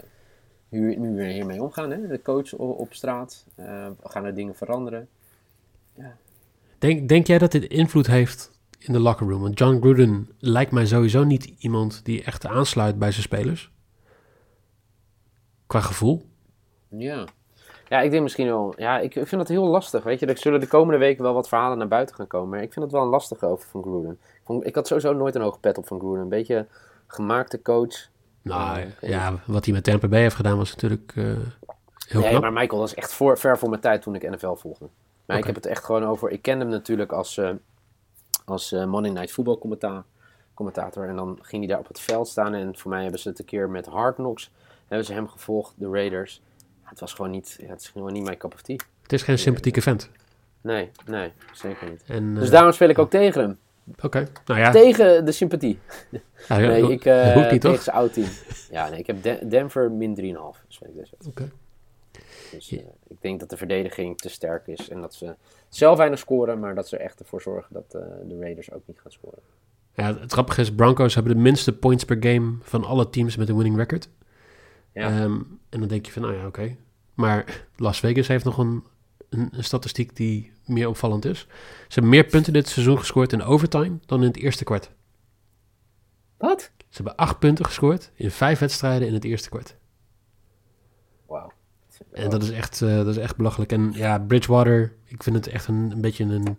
nu, 0.70 0.96
nu 0.96 1.16
weer 1.16 1.28
hiermee 1.32 1.62
omgaan. 1.64 1.92
Hè? 1.92 2.08
De 2.08 2.22
coach 2.22 2.54
op, 2.54 2.80
op 2.80 2.94
straat. 2.94 3.46
eh, 3.56 3.88
gaan 4.04 4.26
er 4.26 4.36
dingen 4.36 4.56
veranderen? 4.56 5.08
Denk, 6.78 7.10
denk 7.10 7.28
jij 7.28 7.38
dat 7.38 7.52
dit 7.52 7.64
invloed 7.64 8.08
heeft 8.08 8.52
in 8.84 8.94
de 8.94 9.00
locker 9.00 9.28
room? 9.28 9.42
Want 9.42 9.60
John 9.60 9.78
Gruden 9.80 10.30
lijkt 10.40 10.72
mij 10.72 10.86
sowieso 10.86 11.24
niet 11.24 11.46
iemand 11.46 12.06
die 12.06 12.24
echt 12.24 12.46
aansluit 12.46 13.00
bij 13.00 13.12
zijn 13.12 13.24
spelers. 13.24 13.72
Qua 15.68 15.80
gevoel. 15.80 16.26
Ja. 16.88 17.26
Ja, 17.90 18.02
ik 18.02 18.12
denk 18.12 18.24
misschien 18.24 18.48
wel. 18.48 18.74
Ja, 18.78 19.00
ik 19.00 19.14
vind 19.14 19.32
dat 19.32 19.48
heel 19.48 19.66
lastig. 19.66 20.04
Weet 20.04 20.20
je, 20.20 20.26
er 20.26 20.38
zullen 20.38 20.60
de 20.60 20.68
komende 20.68 21.00
weken 21.00 21.24
wel 21.24 21.34
wat 21.34 21.48
verhalen 21.48 21.78
naar 21.78 21.88
buiten 21.88 22.16
gaan 22.16 22.28
komen. 22.28 22.50
Maar 22.50 22.62
ik 22.62 22.74
vind 22.74 22.86
het 22.86 22.94
wel 22.94 23.04
een 23.04 23.10
lastige 23.10 23.46
over 23.46 23.70
van 23.70 23.82
Gruden. 23.82 24.12
Ik, 24.12 24.42
vond, 24.44 24.66
ik 24.66 24.76
had 24.76 24.88
sowieso 24.88 25.14
nooit 25.14 25.36
een 25.36 25.42
hoge 25.42 25.60
pet 25.60 25.78
op 25.78 25.88
van 25.88 26.00
Gruden. 26.00 26.22
Een 26.22 26.30
beetje 26.30 26.68
gemaakte 27.08 27.62
coach. 27.62 28.10
Nou 28.42 28.80
Ja, 28.80 28.88
ja, 29.02 29.34
wat 29.46 29.66
hij 29.66 29.74
met 29.74 29.84
Tampa 29.84 30.08
Bay 30.08 30.22
heeft 30.22 30.36
gedaan 30.36 30.58
was 30.58 30.72
natuurlijk 30.72 31.14
eh, 31.16 31.24
heel 32.08 32.22
nee, 32.22 32.30
knap. 32.30 32.42
maar 32.42 32.54
Michael 32.54 32.80
was 32.80 32.94
echt 32.94 33.14
voor, 33.14 33.38
ver 33.38 33.58
voor 33.58 33.70
mijn 33.70 33.82
tijd 33.82 34.02
toen 34.02 34.16
ik 34.16 34.30
NFL 34.30 34.54
volgde. 34.54 34.90
Maar 35.26 35.38
ik 35.38 35.46
heb 35.46 35.56
het 35.56 35.66
echt 35.66 35.84
gewoon 35.84 36.06
over. 36.06 36.30
Ik 36.30 36.42
kende 36.42 36.64
hem 36.64 36.74
natuurlijk 36.74 37.12
als, 37.12 37.38
eh, 37.38 37.50
als 38.52 38.72
eh, 38.72 38.86
Monday 38.86 39.12
Night 39.12 39.32
Football 39.32 39.58
commenta- 39.58 40.06
commentator. 40.54 41.08
En 41.08 41.16
dan 41.16 41.38
ging 41.42 41.62
hij 41.64 41.72
daar 41.72 41.80
op 41.80 41.88
het 41.88 42.00
veld 42.00 42.28
staan. 42.28 42.54
En 42.54 42.78
voor 42.78 42.92
mij 42.92 43.02
hebben 43.02 43.20
ze 43.20 43.30
het 43.30 43.40
een 43.40 43.46
keer 43.46 43.70
met 43.70 43.86
Hard 43.86 44.16
Knocks. 44.16 44.52
Hebben 44.88 45.06
ze 45.08 45.14
hem 45.14 45.28
gevolgd, 45.28 45.74
de 45.78 45.90
Raiders. 45.90 46.42
Het 46.84 47.00
was 47.00 47.14
gewoon 47.14 47.32
niet, 47.32 47.58
ja, 47.62 47.68
het 47.70 47.82
is 47.82 47.88
gewoon 47.90 48.14
niet 48.14 48.24
mijn 48.24 48.38
cup 48.38 48.54
of 48.54 48.62
tea. 48.62 48.76
Het 49.02 49.14
is 49.14 49.24
geen 49.24 49.38
sympathieke 49.38 49.82
vent. 49.82 50.10
Nee, 50.62 50.90
nee, 51.06 51.32
zeker 51.54 51.90
niet. 51.90 52.04
En, 52.08 52.36
Dus 52.36 52.46
eh, 52.46 52.52
daarom 52.52 52.72
speel 52.72 52.90
ik 52.90 53.00
ook 53.00 53.10
tegen 53.10 53.42
hem. 53.42 53.58
Oké, 54.02 54.28
nou 54.46 54.60
ja. 54.60 54.72
Tegen 54.72 55.26
de 55.26 55.32
sympathie. 55.32 55.80
ja, 56.48 56.58
Nee, 56.58 56.92
ik 56.92 57.06
eh 57.06 57.52
niet 57.52 57.62
tegen 57.62 57.84
zijn 57.84 57.96
oud 57.96 58.14
team. 58.14 58.28
Ja, 58.72 58.90
nee, 58.90 59.00
ik 59.00 59.08
heb 59.08 59.24
Den- 59.24 59.50
Denver 59.50 59.92
min 59.92 60.16
3,5. 60.16 60.66
Dus 60.68 60.80
ik 61.26 61.52
dus. 62.52 62.72
Eh, 62.72 62.80
ik 63.08 63.22
denk 63.22 63.40
dat 63.40 63.50
de 63.50 63.58
verdediging 63.58 64.18
te 64.18 64.30
sterk 64.30 64.68
is. 64.68 64.90
En 64.90 65.02
dat 65.02 65.14
ze 65.14 65.36
zelf 65.70 65.98
weinig 65.98 66.20
scoren, 66.20 66.60
maar 66.60 66.76
dat 66.76 66.88
ze 66.88 66.98
er 66.98 67.04
echt 67.04 67.20
ervoor 67.20 67.42
zorgen 67.42 67.74
dat 67.74 67.94
eh, 67.94 68.02
de 68.28 68.40
Raiders 68.40 68.72
ook 68.72 68.82
niet 68.86 69.00
gaan 69.00 69.12
scoren. 69.12 69.40
Ja, 69.94 70.18
het 70.20 70.32
grappige 70.32 70.62
is, 70.62 70.74
Broncos 70.74 71.16
hebben 71.16 71.36
de 71.36 71.42
minste 71.42 71.74
points 71.74 72.04
per 72.04 72.18
game 72.20 72.56
van 72.62 72.84
alle 72.84 73.10
teams 73.10 73.36
met 73.36 73.50
een 73.50 73.56
winning 73.56 73.78
record. 73.78 74.10
Ja. 74.94 75.08
Ehm, 75.08 75.40
en 75.70 75.80
dan 75.80 75.88
denk 75.88 76.06
je 76.06 76.12
van, 76.12 76.22
nou 76.22 76.36
ja, 76.36 76.48
oké. 76.48 76.76
Maar 77.14 77.68
Las 77.76 78.00
Vegas 78.00 78.28
heeft 78.28 78.46
nog 78.46 78.58
een, 78.58 78.84
een, 79.30 79.50
een 79.52 79.64
statistiek 79.64 80.16
die 80.16 80.52
meer 80.66 80.88
opvallend 80.88 81.26
is. 81.26 81.40
Ze 81.40 81.48
hebben 81.88 82.12
meer 82.12 82.26
punten 82.26 82.54
dit 82.54 82.68
seizoen 82.68 82.98
gescoord 82.98 83.34
in 83.34 83.44
overtime 83.44 84.00
dan 84.06 84.22
in 84.22 84.28
het 84.28 84.38
eerste 84.38 84.64
kwart. 84.64 84.92
Wat? 86.38 86.62
Ze 86.78 87.02
hebben 87.04 87.16
acht 87.16 87.40
punten 87.40 87.66
gescoord 87.66 88.12
in 88.16 88.32
vijf 88.32 88.60
wedstrijden 88.60 89.08
in 89.08 89.14
het 89.14 89.24
eerste 89.24 89.50
kwart. 89.50 89.76
En 92.14 92.30
dat 92.30 92.44
is 92.44 92.52
echt, 92.52 92.82
eh, 92.82 92.96
dat 92.96 93.08
is 93.08 93.18
echt 93.18 93.36
belachelijk. 93.38 93.72
En 93.72 93.92
ja, 93.96 94.20
Bridgewater, 94.20 94.94
ik 95.06 95.24
vind 95.24 95.36
het 95.36 95.48
echt 95.48 95.68
een, 95.68 95.92
een 95.92 96.02
beetje 96.02 96.24
een 96.24 96.58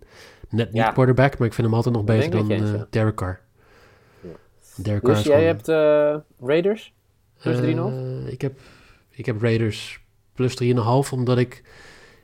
net 0.49 0.71
niet 0.71 0.83
Ja. 0.83 0.91
quarterback, 0.91 1.37
maar 1.37 1.47
ik 1.47 1.53
vind 1.53 1.67
hem 1.67 1.75
altijd 1.75 1.95
nog 1.95 2.03
beter 2.03 2.31
dan 2.31 2.51
eh, 2.51 2.81
Derek 2.89 3.15
Carr. 3.15 3.39
Ja. 4.21 4.29
Derek 4.75 5.01
Carr 5.01 5.13
Dus 5.15 5.23
is 5.23 5.31
jij 5.31 5.43
hebt 5.43 5.67
eh, 5.67 6.15
Raiders? 6.47 6.93
Plus 7.39 7.57
3,5? 7.59 7.63
Eh, 7.63 8.27
ik, 8.31 8.41
heb, 8.41 8.59
ik 9.09 9.25
heb 9.25 9.41
Raiders 9.41 9.99
plus 10.33 10.63
3,5, 10.63 11.11
omdat 11.11 11.37
ik... 11.37 11.63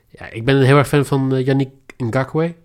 Ja, 0.09 0.29
ik 0.29 0.45
ben 0.45 0.55
een 0.55 0.63
heel 0.63 0.77
erg 0.77 0.87
fan 0.87 1.05
van 1.05 1.35
eh, 1.35 1.45
Yannick 1.45 1.73
Ngakwe. 1.97 2.55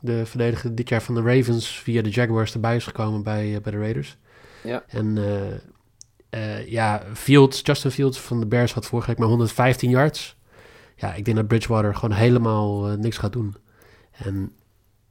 De 0.00 0.26
verdediger 0.26 0.74
dit 0.74 0.88
jaar 0.88 1.02
van 1.02 1.14
de 1.14 1.22
Ravens 1.22 1.78
via 1.78 2.02
de 2.02 2.10
Jaguars 2.10 2.54
erbij 2.54 2.76
is 2.76 2.84
gekomen 2.84 3.22
bij, 3.22 3.54
eh, 3.54 3.60
bij 3.60 3.72
de 3.72 3.78
Raiders. 3.78 4.16
Ja. 4.62 4.84
En 4.88 5.18
eh, 6.34 6.66
ja, 6.68 7.02
Fields, 7.14 7.60
Justin 7.62 7.90
Fields 7.90 8.20
van 8.20 8.40
de 8.40 8.46
Bears 8.46 8.72
had 8.72 8.86
vorige 8.86 9.08
week 9.08 9.18
maar 9.18 9.28
115 9.28 9.90
yards. 9.90 10.36
Ja, 10.96 11.14
ik 11.14 11.24
denk 11.24 11.36
dat 11.36 11.46
Bridgewater 11.46 11.94
gewoon 11.94 12.16
helemaal 12.16 12.88
eh, 12.88 12.96
niks 12.96 13.18
gaat 13.18 13.32
doen. 13.32 13.56
En 14.12 14.52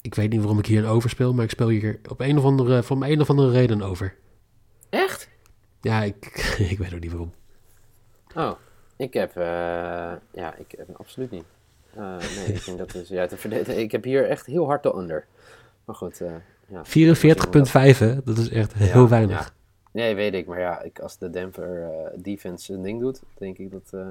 ik 0.02 0.16
weet 0.16 0.30
niet 0.30 0.40
waarom 0.40 0.60
ik 0.60 0.66
hier 0.66 0.84
een 0.84 0.90
over 0.90 1.10
speel, 1.10 1.34
maar 1.34 1.44
ik 1.44 1.50
speel 1.50 1.68
hier 1.68 2.00
op 2.10 2.20
een 2.20 2.38
of 2.38 2.44
andere, 2.44 2.84
voor 2.84 3.04
een 3.04 3.22
of 3.22 3.30
andere 3.30 3.52
reden 3.52 3.82
over. 3.82 4.16
Echt? 4.90 5.30
Ja, 5.82 6.04
ik, 6.04 6.26
ik 6.70 6.78
weet 6.78 6.94
ook 6.94 7.00
niet 7.00 7.12
waarom. 7.12 7.32
Oh, 8.36 8.52
ik 8.98 9.14
heb... 9.14 9.36
eh, 9.38 9.44
ja, 10.34 10.56
ik 10.58 10.74
heb 10.78 10.88
absoluut 10.98 11.32
niet. 11.32 11.44
Nee, 11.96 12.54
ik 12.54 12.66
denk 12.66 12.78
dat 12.78 12.96
is. 12.96 13.12
Ik 13.84 13.92
heb 13.92 14.04
hier 14.04 14.30
echt 14.30 14.46
heel 14.46 14.66
hard 14.66 14.84
de 14.84 14.96
under. 14.96 15.26
Maar 15.86 15.96
goed, 15.96 16.22
ja. 16.68 16.84
44,5 16.86 17.98
hè? 17.98 18.24
Dat 18.24 18.38
is 18.38 18.50
echt 18.50 18.74
heel 18.74 19.02
Ja, 19.02 19.08
weinig. 19.08 19.40
ja. 19.40 19.50
Nee, 19.94 20.16
weet 20.16 20.34
ik. 20.34 20.46
Maar 20.46 20.60
ja, 20.60 20.82
ik, 20.82 21.00
als 21.00 21.18
de 21.18 21.30
Denver 21.30 21.84
eh, 21.84 22.10
defense 22.16 22.74
een 22.74 22.82
ding 22.82 23.00
doet, 23.00 23.22
denk 23.38 23.58
ik 23.58 23.72
dat... 23.72 23.90
eh 23.92 24.08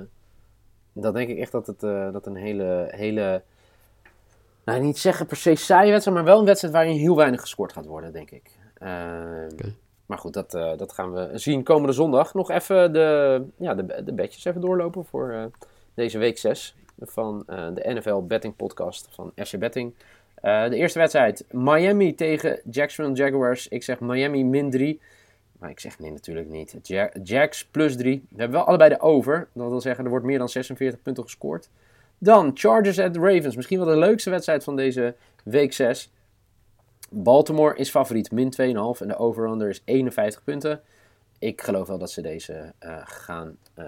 dan 0.92 1.14
denk 1.14 1.28
ik 1.28 1.38
echt 1.38 1.52
dat 1.52 1.66
het 1.66 1.82
eh, 1.82 2.12
dat 2.12 2.26
een 2.26 2.36
hele, 2.36 2.88
hele... 2.90 3.42
Nou, 4.64 4.80
niet 4.80 4.98
zeggen 4.98 5.26
per 5.26 5.36
se 5.36 5.54
saaie 5.54 5.90
wedstrijd, 5.90 6.16
maar 6.16 6.26
wel 6.26 6.38
een 6.38 6.44
wedstrijd 6.44 6.74
waarin 6.74 6.96
heel 6.96 7.16
weinig 7.16 7.40
gescoord 7.40 7.72
gaat 7.72 7.86
worden, 7.86 8.12
denk 8.12 8.30
ik. 8.30 8.50
Ehm. 8.78 9.70
Maar 10.06 10.18
goed, 10.18 10.32
dat, 10.32 10.50
dat 10.50 10.92
gaan 10.92 11.12
we 11.12 11.30
zien 11.38 11.62
komende 11.62 11.92
zondag. 11.92 12.34
Nog 12.34 12.50
even 12.50 12.92
de, 12.92 13.42
ja, 13.56 13.74
de, 13.74 14.04
de 14.04 14.12
bedjes 14.12 14.44
even 14.44 14.60
doorlopen 14.60 15.04
voor 15.04 15.50
deze 15.94 16.18
week 16.18 16.38
6 16.38 16.76
van 16.98 17.42
de 17.46 17.82
NFL 17.94 18.20
Betting 18.20 18.56
Podcast 18.56 19.08
van 19.10 19.32
FC 19.34 19.58
Betting. 19.58 19.94
De 20.42 20.76
eerste 20.76 20.98
wedstrijd, 20.98 21.44
Miami 21.50 22.14
tegen 22.14 22.60
Jacksonville 22.70 23.16
Jaguars. 23.16 23.68
Ik 23.68 23.82
zeg 23.82 24.00
Miami 24.00 24.44
min 24.44 24.70
3. 24.70 25.00
Maar 25.62 25.70
ik 25.70 25.80
zeg 25.80 25.98
nee, 25.98 26.10
natuurlijk 26.10 26.48
niet. 26.48 26.78
Ja- 26.82 27.10
Jags 27.22 27.64
plus 27.64 27.96
3. 27.96 28.26
We 28.30 28.36
hebben 28.36 28.58
wel 28.58 28.66
allebei 28.66 28.90
de 28.90 29.00
over. 29.00 29.48
Dat 29.52 29.68
wil 29.68 29.80
zeggen, 29.80 30.04
er 30.04 30.10
wordt 30.10 30.26
meer 30.26 30.38
dan 30.38 30.48
46 30.48 31.02
punten 31.02 31.22
gescoord. 31.22 31.68
Dan 32.18 32.50
Chargers 32.54 32.98
at 32.98 33.16
Ravens. 33.16 33.56
Misschien 33.56 33.78
wel 33.78 33.86
de 33.86 33.96
leukste 33.96 34.30
wedstrijd 34.30 34.64
van 34.64 34.76
deze 34.76 35.14
week 35.44 35.72
6. 35.72 36.12
Baltimore 37.10 37.76
is 37.76 37.90
favoriet, 37.90 38.30
min 38.30 38.50
2,5. 38.50 39.00
En 39.00 39.08
de 39.08 39.16
over-under 39.16 39.68
is 39.68 39.82
51 39.84 40.44
punten. 40.44 40.80
Ik 41.38 41.62
geloof 41.62 41.88
wel 41.88 41.98
dat 41.98 42.10
ze 42.10 42.20
deze 42.22 42.72
eh, 42.78 42.96
gaan 43.04 43.56
eh, 43.74 43.84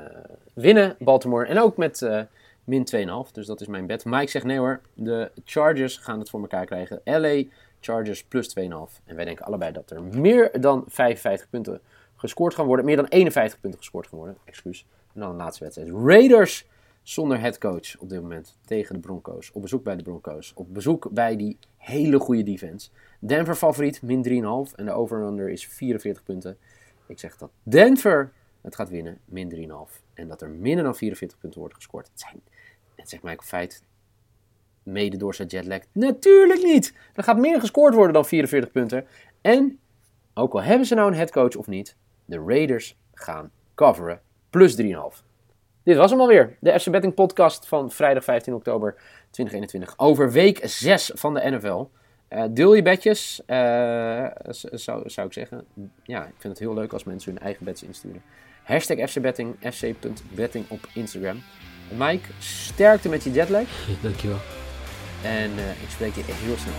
winnen, 0.54 0.96
Baltimore. 0.98 1.46
En 1.46 1.60
ook 1.60 1.76
met 1.76 2.02
eh, 2.02 2.22
min 2.64 2.86
2,5. 3.26 3.32
Dus 3.32 3.46
dat 3.46 3.60
is 3.60 3.66
mijn 3.66 3.86
bet. 3.86 4.04
Maar 4.04 4.22
ik 4.22 4.30
zeg 4.30 4.44
nee 4.44 4.58
hoor. 4.58 4.80
De 4.94 5.30
Chargers 5.44 5.96
gaan 5.96 6.18
het 6.18 6.30
voor 6.30 6.40
elkaar 6.40 6.66
krijgen. 6.66 7.00
LA 7.04 7.42
Chargers 7.84 8.24
plus 8.24 8.56
2,5. 8.58 8.64
En 9.04 9.16
wij 9.16 9.24
denken 9.24 9.44
allebei 9.44 9.72
dat 9.72 9.90
er 9.90 10.02
meer 10.02 10.60
dan 10.60 10.84
55 10.86 11.50
punten 11.50 11.80
gescoord 12.16 12.54
gaan 12.54 12.66
worden. 12.66 12.84
Meer 12.84 12.96
dan 12.96 13.06
51 13.06 13.60
punten 13.60 13.80
gescoord 13.80 14.06
gaan 14.06 14.18
worden. 14.18 14.36
Excuus. 14.44 14.86
En 15.14 15.20
dan 15.20 15.30
de 15.30 15.36
laatste 15.36 15.64
wedstrijd. 15.64 15.90
Raiders 16.04 16.66
zonder 17.02 17.40
headcoach 17.40 17.96
op 17.98 18.08
dit 18.08 18.20
moment 18.20 18.58
tegen 18.64 18.94
de 18.94 19.00
Broncos. 19.00 19.52
Op 19.52 19.62
bezoek 19.62 19.84
bij 19.84 19.96
de 19.96 20.02
Broncos. 20.02 20.52
Op 20.54 20.74
bezoek 20.74 21.10
bij 21.10 21.36
die 21.36 21.58
hele 21.76 22.18
goede 22.18 22.42
defense. 22.42 22.90
Denver 23.18 23.54
favoriet, 23.54 24.02
min 24.02 24.68
3,5. 24.68 24.74
En 24.74 24.84
de 24.84 24.92
over-under 24.92 25.48
is 25.48 25.66
44 25.66 26.22
punten. 26.22 26.56
Ik 27.06 27.18
zeg 27.18 27.36
dat 27.36 27.50
Denver 27.62 28.32
het 28.60 28.74
gaat 28.74 28.88
winnen, 28.88 29.18
min 29.24 29.70
3,5. 29.88 30.02
En 30.14 30.28
dat 30.28 30.42
er 30.42 30.48
minder 30.48 30.84
dan 30.84 30.96
44 30.96 31.38
punten 31.38 31.60
wordt 31.60 31.74
gescoord. 31.74 32.06
Het, 32.06 32.20
zijn, 32.20 32.42
het 32.94 33.22
mij 33.22 33.32
ook 33.32 33.44
feit, 33.44 33.82
mede 34.84 35.16
door 35.16 35.34
zijn 35.34 35.48
jetlag. 35.48 35.80
Natuurlijk 35.92 36.62
niet! 36.62 36.94
Er 37.14 37.22
gaat 37.22 37.38
meer 37.38 37.60
gescoord 37.60 37.94
worden 37.94 38.12
dan 38.12 38.24
44 38.24 38.70
punten. 38.70 39.06
En, 39.40 39.78
ook 40.34 40.52
al 40.52 40.62
hebben 40.62 40.86
ze 40.86 40.94
nou 40.94 41.10
een 41.10 41.16
headcoach 41.16 41.56
of 41.56 41.66
niet, 41.66 41.96
de 42.24 42.44
Raiders 42.46 42.96
gaan 43.14 43.50
coveren. 43.74 44.20
Plus 44.50 44.82
3,5. 44.82 44.88
Dit 45.82 45.96
was 45.96 46.10
hem 46.10 46.20
alweer. 46.20 46.56
De 46.60 46.80
FC 46.80 46.90
Betting 46.90 47.14
podcast 47.14 47.66
van 47.66 47.90
vrijdag 47.90 48.24
15 48.24 48.54
oktober 48.54 48.94
2021. 49.30 49.94
Over 49.98 50.32
week 50.32 50.60
6 50.62 51.10
van 51.14 51.34
de 51.34 51.50
NFL. 51.50 51.84
Uh, 52.30 52.44
deel 52.50 52.74
je 52.74 52.82
bedjes, 52.82 53.40
uh, 53.46 54.26
zou, 54.72 55.10
zou 55.10 55.26
ik 55.26 55.32
zeggen. 55.32 55.64
Ja, 56.02 56.24
ik 56.24 56.34
vind 56.38 56.52
het 56.52 56.58
heel 56.58 56.74
leuk 56.74 56.92
als 56.92 57.04
mensen 57.04 57.32
hun 57.32 57.42
eigen 57.42 57.64
bets 57.64 57.82
insturen. 57.82 58.22
Hashtag 58.62 59.10
FCBetting, 59.10 59.56
fc.betting 59.60 60.64
op 60.68 60.88
Instagram. 60.94 61.42
Mike, 61.98 62.28
sterkte 62.38 63.08
met 63.08 63.24
je 63.24 63.30
jetlag. 63.30 63.86
Dankjewel. 64.02 64.63
En 65.24 65.50
uh, 65.58 65.70
ik 65.70 65.90
spreek 65.90 66.14
je 66.14 66.22
heel 66.26 66.56
snel. 66.56 66.74